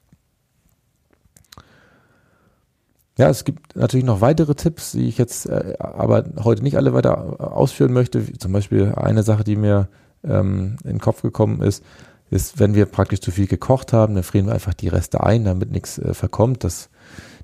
Ja, 3.17 3.29
es 3.29 3.43
gibt 3.43 3.75
natürlich 3.75 4.05
noch 4.05 4.21
weitere 4.21 4.55
Tipps, 4.55 4.93
die 4.93 5.07
ich 5.07 5.17
jetzt 5.17 5.45
äh, 5.45 5.75
aber 5.79 6.23
heute 6.43 6.63
nicht 6.63 6.77
alle 6.77 6.93
weiter 6.93 7.55
ausführen 7.55 7.93
möchte. 7.93 8.31
Zum 8.37 8.51
Beispiel 8.53 8.93
eine 8.95 9.23
Sache, 9.23 9.43
die 9.43 9.55
mir 9.55 9.89
ähm, 10.23 10.77
in 10.83 10.91
den 10.91 10.99
Kopf 10.99 11.21
gekommen 11.21 11.61
ist, 11.61 11.83
ist, 12.29 12.59
wenn 12.59 12.73
wir 12.73 12.85
praktisch 12.85 13.19
zu 13.19 13.31
viel 13.31 13.47
gekocht 13.47 13.91
haben, 13.91 14.15
dann 14.15 14.23
frieren 14.23 14.47
wir 14.47 14.53
einfach 14.53 14.73
die 14.73 14.87
Reste 14.87 15.21
ein, 15.21 15.43
damit 15.43 15.71
nichts 15.71 15.99
äh, 15.99 16.13
verkommt. 16.13 16.63
Das, 16.63 16.89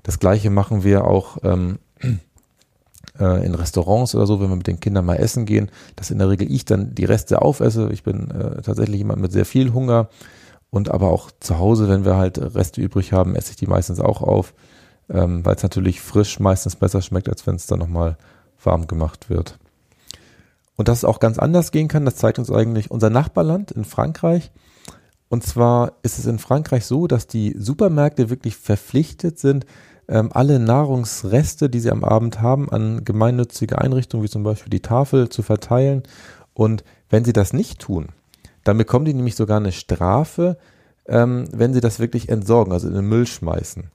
das 0.02 0.18
gleiche 0.18 0.48
machen 0.50 0.82
wir 0.82 1.04
auch 1.04 1.36
ähm, 1.42 1.78
äh, 3.20 3.44
in 3.44 3.54
Restaurants 3.54 4.14
oder 4.14 4.26
so, 4.26 4.40
wenn 4.40 4.48
wir 4.48 4.56
mit 4.56 4.66
den 4.66 4.80
Kindern 4.80 5.04
mal 5.04 5.16
essen 5.16 5.44
gehen, 5.44 5.70
dass 5.96 6.10
in 6.10 6.18
der 6.18 6.30
Regel 6.30 6.50
ich 6.50 6.64
dann 6.64 6.94
die 6.94 7.04
Reste 7.04 7.42
aufesse. 7.42 7.90
Ich 7.92 8.02
bin 8.02 8.30
äh, 8.30 8.62
tatsächlich 8.62 8.96
jemand 8.96 9.20
mit 9.20 9.32
sehr 9.32 9.44
viel 9.44 9.74
Hunger 9.74 10.08
und 10.70 10.90
aber 10.90 11.10
auch 11.10 11.30
zu 11.38 11.58
Hause, 11.58 11.90
wenn 11.90 12.06
wir 12.06 12.16
halt 12.16 12.38
Reste 12.38 12.80
übrig 12.80 13.12
haben, 13.12 13.36
esse 13.36 13.50
ich 13.50 13.56
die 13.56 13.66
meistens 13.66 14.00
auch 14.00 14.22
auf 14.22 14.54
ähm, 15.08 15.44
weil 15.44 15.56
es 15.56 15.62
natürlich 15.62 16.00
frisch 16.00 16.40
meistens 16.40 16.76
besser 16.76 17.02
schmeckt, 17.02 17.28
als 17.28 17.46
wenn 17.46 17.56
es 17.56 17.66
dann 17.66 17.78
nochmal 17.78 18.16
warm 18.62 18.86
gemacht 18.86 19.30
wird. 19.30 19.58
Und 20.76 20.88
dass 20.88 20.98
es 20.98 21.04
auch 21.04 21.20
ganz 21.20 21.38
anders 21.38 21.72
gehen 21.72 21.88
kann, 21.88 22.04
das 22.04 22.16
zeigt 22.16 22.38
uns 22.38 22.50
eigentlich 22.50 22.90
unser 22.90 23.10
Nachbarland 23.10 23.72
in 23.72 23.84
Frankreich. 23.84 24.52
Und 25.28 25.44
zwar 25.44 25.92
ist 26.02 26.18
es 26.18 26.26
in 26.26 26.38
Frankreich 26.38 26.86
so, 26.86 27.06
dass 27.06 27.26
die 27.26 27.54
Supermärkte 27.58 28.30
wirklich 28.30 28.56
verpflichtet 28.56 29.38
sind, 29.38 29.66
ähm, 30.08 30.30
alle 30.32 30.58
Nahrungsreste, 30.58 31.68
die 31.68 31.80
sie 31.80 31.90
am 31.90 32.04
Abend 32.04 32.40
haben, 32.40 32.70
an 32.70 33.04
gemeinnützige 33.04 33.78
Einrichtungen 33.78 34.24
wie 34.24 34.30
zum 34.30 34.42
Beispiel 34.42 34.70
die 34.70 34.80
Tafel 34.80 35.28
zu 35.28 35.42
verteilen. 35.42 36.02
Und 36.54 36.82
wenn 37.10 37.24
sie 37.24 37.32
das 37.32 37.52
nicht 37.52 37.80
tun, 37.80 38.08
dann 38.64 38.78
bekommen 38.78 39.04
die 39.04 39.14
nämlich 39.14 39.36
sogar 39.36 39.58
eine 39.58 39.72
Strafe, 39.72 40.56
ähm, 41.06 41.48
wenn 41.52 41.74
sie 41.74 41.80
das 41.80 41.98
wirklich 41.98 42.28
entsorgen, 42.28 42.72
also 42.72 42.88
in 42.88 42.94
den 42.94 43.06
Müll 43.06 43.26
schmeißen. 43.26 43.90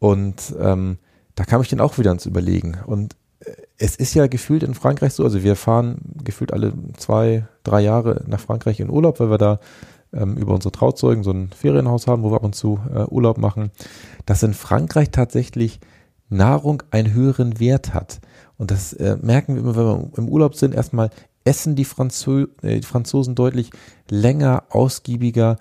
Und 0.00 0.54
ähm, 0.58 0.98
da 1.36 1.44
kam 1.44 1.62
ich 1.62 1.68
dann 1.68 1.80
auch 1.80 1.98
wieder 1.98 2.10
ans 2.10 2.26
Überlegen. 2.26 2.78
Und 2.84 3.14
äh, 3.40 3.52
es 3.78 3.94
ist 3.94 4.14
ja 4.14 4.26
gefühlt 4.26 4.64
in 4.64 4.74
Frankreich 4.74 5.12
so, 5.12 5.22
also 5.22 5.44
wir 5.44 5.54
fahren 5.54 6.00
gefühlt 6.24 6.52
alle 6.52 6.72
zwei, 6.96 7.46
drei 7.62 7.82
Jahre 7.82 8.24
nach 8.26 8.40
Frankreich 8.40 8.80
in 8.80 8.90
Urlaub, 8.90 9.20
weil 9.20 9.30
wir 9.30 9.38
da 9.38 9.60
ähm, 10.12 10.36
über 10.36 10.54
unsere 10.54 10.72
Trauzeugen 10.72 11.22
so 11.22 11.30
ein 11.30 11.50
Ferienhaus 11.50 12.06
haben, 12.06 12.22
wo 12.22 12.32
wir 12.32 12.36
ab 12.36 12.44
und 12.44 12.54
zu 12.54 12.80
äh, 12.92 13.04
Urlaub 13.04 13.38
machen, 13.38 13.70
dass 14.26 14.42
in 14.42 14.54
Frankreich 14.54 15.10
tatsächlich 15.10 15.80
Nahrung 16.28 16.82
einen 16.90 17.12
höheren 17.12 17.60
Wert 17.60 17.94
hat. 17.94 18.20
Und 18.56 18.70
das 18.70 18.92
äh, 18.94 19.16
merken 19.20 19.54
wir 19.54 19.62
immer, 19.62 19.76
wenn 19.76 19.84
wir 19.84 20.18
im 20.18 20.28
Urlaub 20.28 20.54
sind. 20.54 20.74
Erstmal 20.74 21.10
essen 21.44 21.76
die, 21.76 21.84
Franzo 21.84 22.46
äh, 22.62 22.80
die 22.80 22.86
Franzosen 22.86 23.34
deutlich 23.34 23.70
länger, 24.08 24.64
ausgiebiger. 24.70 25.58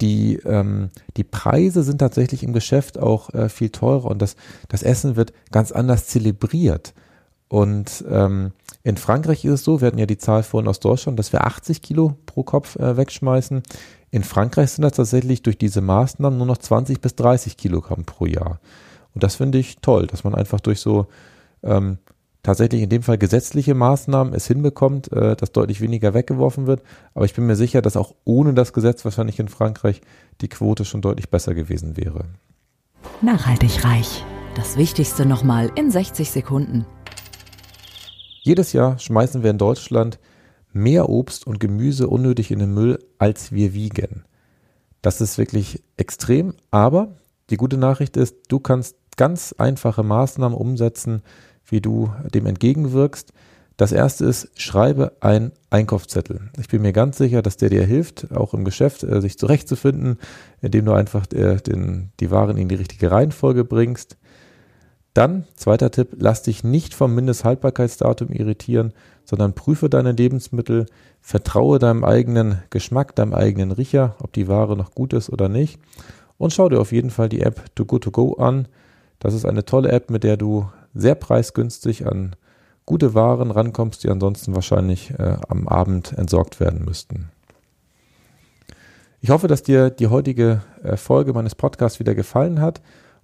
Die, 0.00 0.36
ähm, 0.44 0.90
die 1.16 1.24
Preise 1.24 1.82
sind 1.82 1.98
tatsächlich 1.98 2.42
im 2.42 2.52
Geschäft 2.52 2.98
auch 2.98 3.34
äh, 3.34 3.48
viel 3.48 3.70
teurer 3.70 4.06
und 4.06 4.22
das, 4.22 4.36
das 4.68 4.82
Essen 4.82 5.16
wird 5.16 5.32
ganz 5.50 5.72
anders 5.72 6.06
zelebriert. 6.06 6.94
Und 7.48 8.04
ähm, 8.08 8.52
in 8.84 8.96
Frankreich 8.96 9.44
ist 9.44 9.52
es 9.52 9.64
so, 9.64 9.80
wir 9.80 9.88
hatten 9.88 9.98
ja 9.98 10.06
die 10.06 10.18
Zahl 10.18 10.42
vorhin 10.42 10.68
aus 10.68 10.80
Deutschland, 10.80 11.18
dass 11.18 11.32
wir 11.32 11.46
80 11.46 11.82
Kilo 11.82 12.16
pro 12.26 12.42
Kopf 12.42 12.76
äh, 12.76 12.96
wegschmeißen. 12.96 13.62
In 14.10 14.22
Frankreich 14.22 14.70
sind 14.70 14.82
das 14.82 14.92
tatsächlich 14.92 15.42
durch 15.42 15.58
diese 15.58 15.80
Maßnahmen 15.80 16.38
nur 16.38 16.46
noch 16.46 16.58
20 16.58 17.00
bis 17.00 17.16
30 17.16 17.56
Kilogramm 17.56 18.04
pro 18.04 18.26
Jahr. 18.26 18.60
Und 19.14 19.22
das 19.22 19.36
finde 19.36 19.58
ich 19.58 19.78
toll, 19.78 20.06
dass 20.06 20.24
man 20.24 20.34
einfach 20.34 20.60
durch 20.60 20.80
so 20.80 21.06
ähm, 21.62 21.98
tatsächlich 22.42 22.82
in 22.82 22.88
dem 22.88 23.02
Fall 23.02 23.18
gesetzliche 23.18 23.74
Maßnahmen 23.74 24.32
es 24.32 24.46
hinbekommt, 24.46 25.12
äh, 25.12 25.36
dass 25.36 25.52
deutlich 25.52 25.80
weniger 25.80 26.14
weggeworfen 26.14 26.66
wird. 26.66 26.82
Aber 27.14 27.24
ich 27.24 27.34
bin 27.34 27.46
mir 27.46 27.56
sicher, 27.56 27.82
dass 27.82 27.96
auch 27.96 28.14
ohne 28.24 28.54
das 28.54 28.72
Gesetz 28.72 29.04
wahrscheinlich 29.04 29.38
in 29.38 29.48
Frankreich 29.48 30.00
die 30.40 30.48
Quote 30.48 30.84
schon 30.84 31.02
deutlich 31.02 31.30
besser 31.30 31.54
gewesen 31.54 31.96
wäre. 31.96 32.24
Nachhaltig 33.20 33.84
reich. 33.84 34.24
Das 34.54 34.76
Wichtigste 34.76 35.26
nochmal 35.26 35.70
in 35.74 35.90
60 35.90 36.30
Sekunden. 36.30 36.84
Jedes 38.42 38.72
Jahr 38.72 38.98
schmeißen 38.98 39.42
wir 39.42 39.50
in 39.50 39.58
Deutschland 39.58 40.18
mehr 40.72 41.08
Obst 41.08 41.46
und 41.46 41.60
Gemüse 41.60 42.08
unnötig 42.08 42.50
in 42.50 42.58
den 42.58 42.72
Müll, 42.72 42.98
als 43.18 43.52
wir 43.52 43.74
wiegen. 43.74 44.24
Das 45.02 45.20
ist 45.20 45.38
wirklich 45.38 45.82
extrem, 45.96 46.54
aber 46.70 47.16
die 47.50 47.56
gute 47.56 47.76
Nachricht 47.76 48.16
ist, 48.16 48.36
du 48.48 48.58
kannst 48.58 48.96
ganz 49.18 49.54
einfache 49.58 50.02
Maßnahmen 50.02 50.56
umsetzen, 50.56 51.22
wie 51.66 51.82
du 51.82 52.10
dem 52.32 52.46
entgegenwirkst. 52.46 53.34
Das 53.76 53.92
erste 53.92 54.24
ist, 54.24 54.48
schreibe 54.60 55.12
einen 55.20 55.52
Einkaufszettel. 55.70 56.50
Ich 56.58 56.68
bin 56.68 56.82
mir 56.82 56.92
ganz 56.92 57.18
sicher, 57.18 57.42
dass 57.42 57.58
der 57.58 57.68
dir 57.68 57.84
hilft, 57.84 58.34
auch 58.34 58.54
im 58.54 58.64
Geschäft 58.64 59.04
äh, 59.04 59.20
sich 59.20 59.38
zurechtzufinden, 59.38 60.18
indem 60.62 60.86
du 60.86 60.92
einfach 60.92 61.26
äh, 61.32 61.56
den, 61.56 62.10
die 62.18 62.30
Waren 62.30 62.56
in 62.56 62.68
die 62.68 62.74
richtige 62.74 63.10
Reihenfolge 63.10 63.64
bringst. 63.64 64.16
Dann, 65.14 65.44
zweiter 65.54 65.90
Tipp, 65.90 66.16
lass 66.18 66.42
dich 66.42 66.64
nicht 66.64 66.94
vom 66.94 67.14
Mindesthaltbarkeitsdatum 67.14 68.30
irritieren, 68.30 68.92
sondern 69.24 69.52
prüfe 69.54 69.88
deine 69.88 70.12
Lebensmittel, 70.12 70.86
vertraue 71.20 71.78
deinem 71.78 72.02
eigenen 72.02 72.62
Geschmack, 72.70 73.14
deinem 73.14 73.34
eigenen 73.34 73.72
Riecher, 73.72 74.16
ob 74.20 74.32
die 74.32 74.48
Ware 74.48 74.76
noch 74.76 74.92
gut 74.92 75.12
ist 75.12 75.30
oder 75.30 75.48
nicht. 75.48 75.78
Und 76.36 76.52
schau 76.52 76.68
dir 76.68 76.80
auf 76.80 76.92
jeden 76.92 77.10
Fall 77.10 77.28
die 77.28 77.42
App 77.42 77.64
To 77.74 77.84
Good 77.84 78.04
To 78.04 78.10
Go 78.10 78.34
an. 78.34 78.68
Das 79.18 79.34
ist 79.34 79.44
eine 79.44 79.64
tolle 79.64 79.90
App, 79.90 80.10
mit 80.10 80.24
der 80.24 80.36
du 80.36 80.68
sehr 80.94 81.14
preisgünstig 81.14 82.06
an 82.06 82.36
gute 82.86 83.14
Waren 83.14 83.50
rankommst, 83.50 84.04
die 84.04 84.08
ansonsten 84.08 84.54
wahrscheinlich 84.54 85.10
äh, 85.18 85.36
am 85.48 85.68
Abend 85.68 86.16
entsorgt 86.16 86.60
werden 86.60 86.84
müssten. 86.84 87.30
Ich 89.20 89.30
hoffe, 89.30 89.48
dass 89.48 89.62
dir 89.62 89.90
die 89.90 90.06
heutige 90.06 90.62
äh, 90.82 90.96
Folge 90.96 91.32
meines 91.32 91.54
Podcasts 91.54 91.98
wieder 91.98 92.14
gefallen 92.14 92.60
hat 92.60 92.80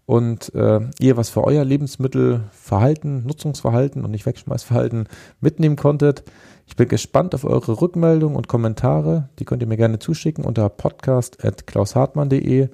und 0.06 0.54
äh, 0.54 0.80
ihr 0.98 1.16
was 1.16 1.30
für 1.30 1.44
euer 1.44 1.64
Lebensmittelverhalten, 1.64 3.24
Nutzungsverhalten 3.24 4.04
und 4.04 4.10
nicht 4.10 4.26
Wegschmeißverhalten 4.26 5.08
mitnehmen 5.40 5.76
konntet. 5.76 6.24
Ich 6.66 6.76
bin 6.76 6.88
gespannt 6.88 7.34
auf 7.34 7.44
eure 7.44 7.80
Rückmeldungen 7.80 8.36
und 8.36 8.48
Kommentare. 8.48 9.28
Die 9.38 9.44
könnt 9.44 9.62
ihr 9.62 9.68
mir 9.68 9.76
gerne 9.76 9.98
zuschicken 9.98 10.44
unter 10.44 10.68
podcast.klaushartmann.de. 10.68 12.68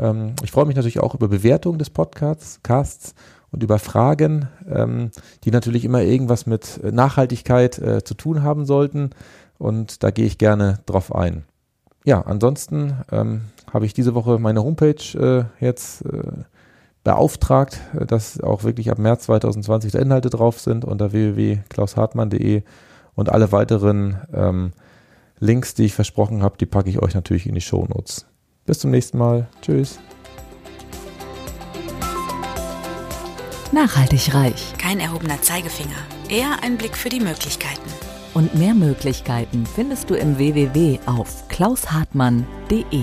Ähm, 0.00 0.34
ich 0.42 0.50
freue 0.50 0.66
mich 0.66 0.76
natürlich 0.76 1.00
auch 1.00 1.14
über 1.14 1.28
Bewertungen 1.28 1.78
des 1.78 1.90
Podcasts 1.90 3.14
und 3.52 3.62
über 3.62 3.78
Fragen, 3.78 4.48
ähm, 4.68 5.10
die 5.44 5.50
natürlich 5.50 5.84
immer 5.84 6.02
irgendwas 6.02 6.46
mit 6.46 6.80
Nachhaltigkeit 6.82 7.78
äh, 7.78 8.02
zu 8.02 8.14
tun 8.14 8.42
haben 8.42 8.64
sollten. 8.64 9.10
Und 9.58 10.02
da 10.02 10.10
gehe 10.10 10.26
ich 10.26 10.38
gerne 10.38 10.78
drauf 10.86 11.14
ein. 11.14 11.44
Ja, 12.04 12.22
ansonsten 12.22 12.94
ähm, 13.12 13.42
habe 13.70 13.84
ich 13.84 13.92
diese 13.92 14.14
Woche 14.14 14.38
meine 14.38 14.64
Homepage 14.64 14.94
äh, 15.60 15.64
jetzt 15.64 16.04
äh, 16.06 16.44
beauftragt, 17.04 17.80
dass 18.06 18.40
auch 18.40 18.64
wirklich 18.64 18.90
ab 18.90 18.98
März 18.98 19.24
2020 19.24 19.92
da 19.92 19.98
Inhalte 19.98 20.30
drauf 20.30 20.60
sind 20.60 20.84
unter 20.84 21.12
www.klaushartmann.de 21.12 22.62
und 23.14 23.30
alle 23.30 23.52
weiteren 23.52 24.18
ähm, 24.32 24.72
Links, 25.38 25.74
die 25.74 25.84
ich 25.84 25.94
versprochen 25.94 26.42
habe, 26.42 26.58
die 26.58 26.66
packe 26.66 26.90
ich 26.90 27.02
euch 27.02 27.14
natürlich 27.14 27.46
in 27.46 27.54
die 27.54 27.60
Shownotes. 27.60 28.29
Bis 28.70 28.78
zum 28.78 28.92
nächsten 28.92 29.18
Mal. 29.18 29.48
Tschüss. 29.62 29.98
Nachhaltig 33.72 34.32
reich. 34.32 34.74
Kein 34.78 35.00
erhobener 35.00 35.42
Zeigefinger, 35.42 35.96
eher 36.28 36.62
ein 36.62 36.78
Blick 36.78 36.96
für 36.96 37.08
die 37.08 37.18
Möglichkeiten. 37.18 37.90
Und 38.32 38.54
mehr 38.54 38.74
Möglichkeiten 38.74 39.66
findest 39.66 40.08
du 40.08 40.14
im 40.14 40.38
www 40.38 41.00
auf 41.06 41.48
klaushartmann.de. 41.48 43.02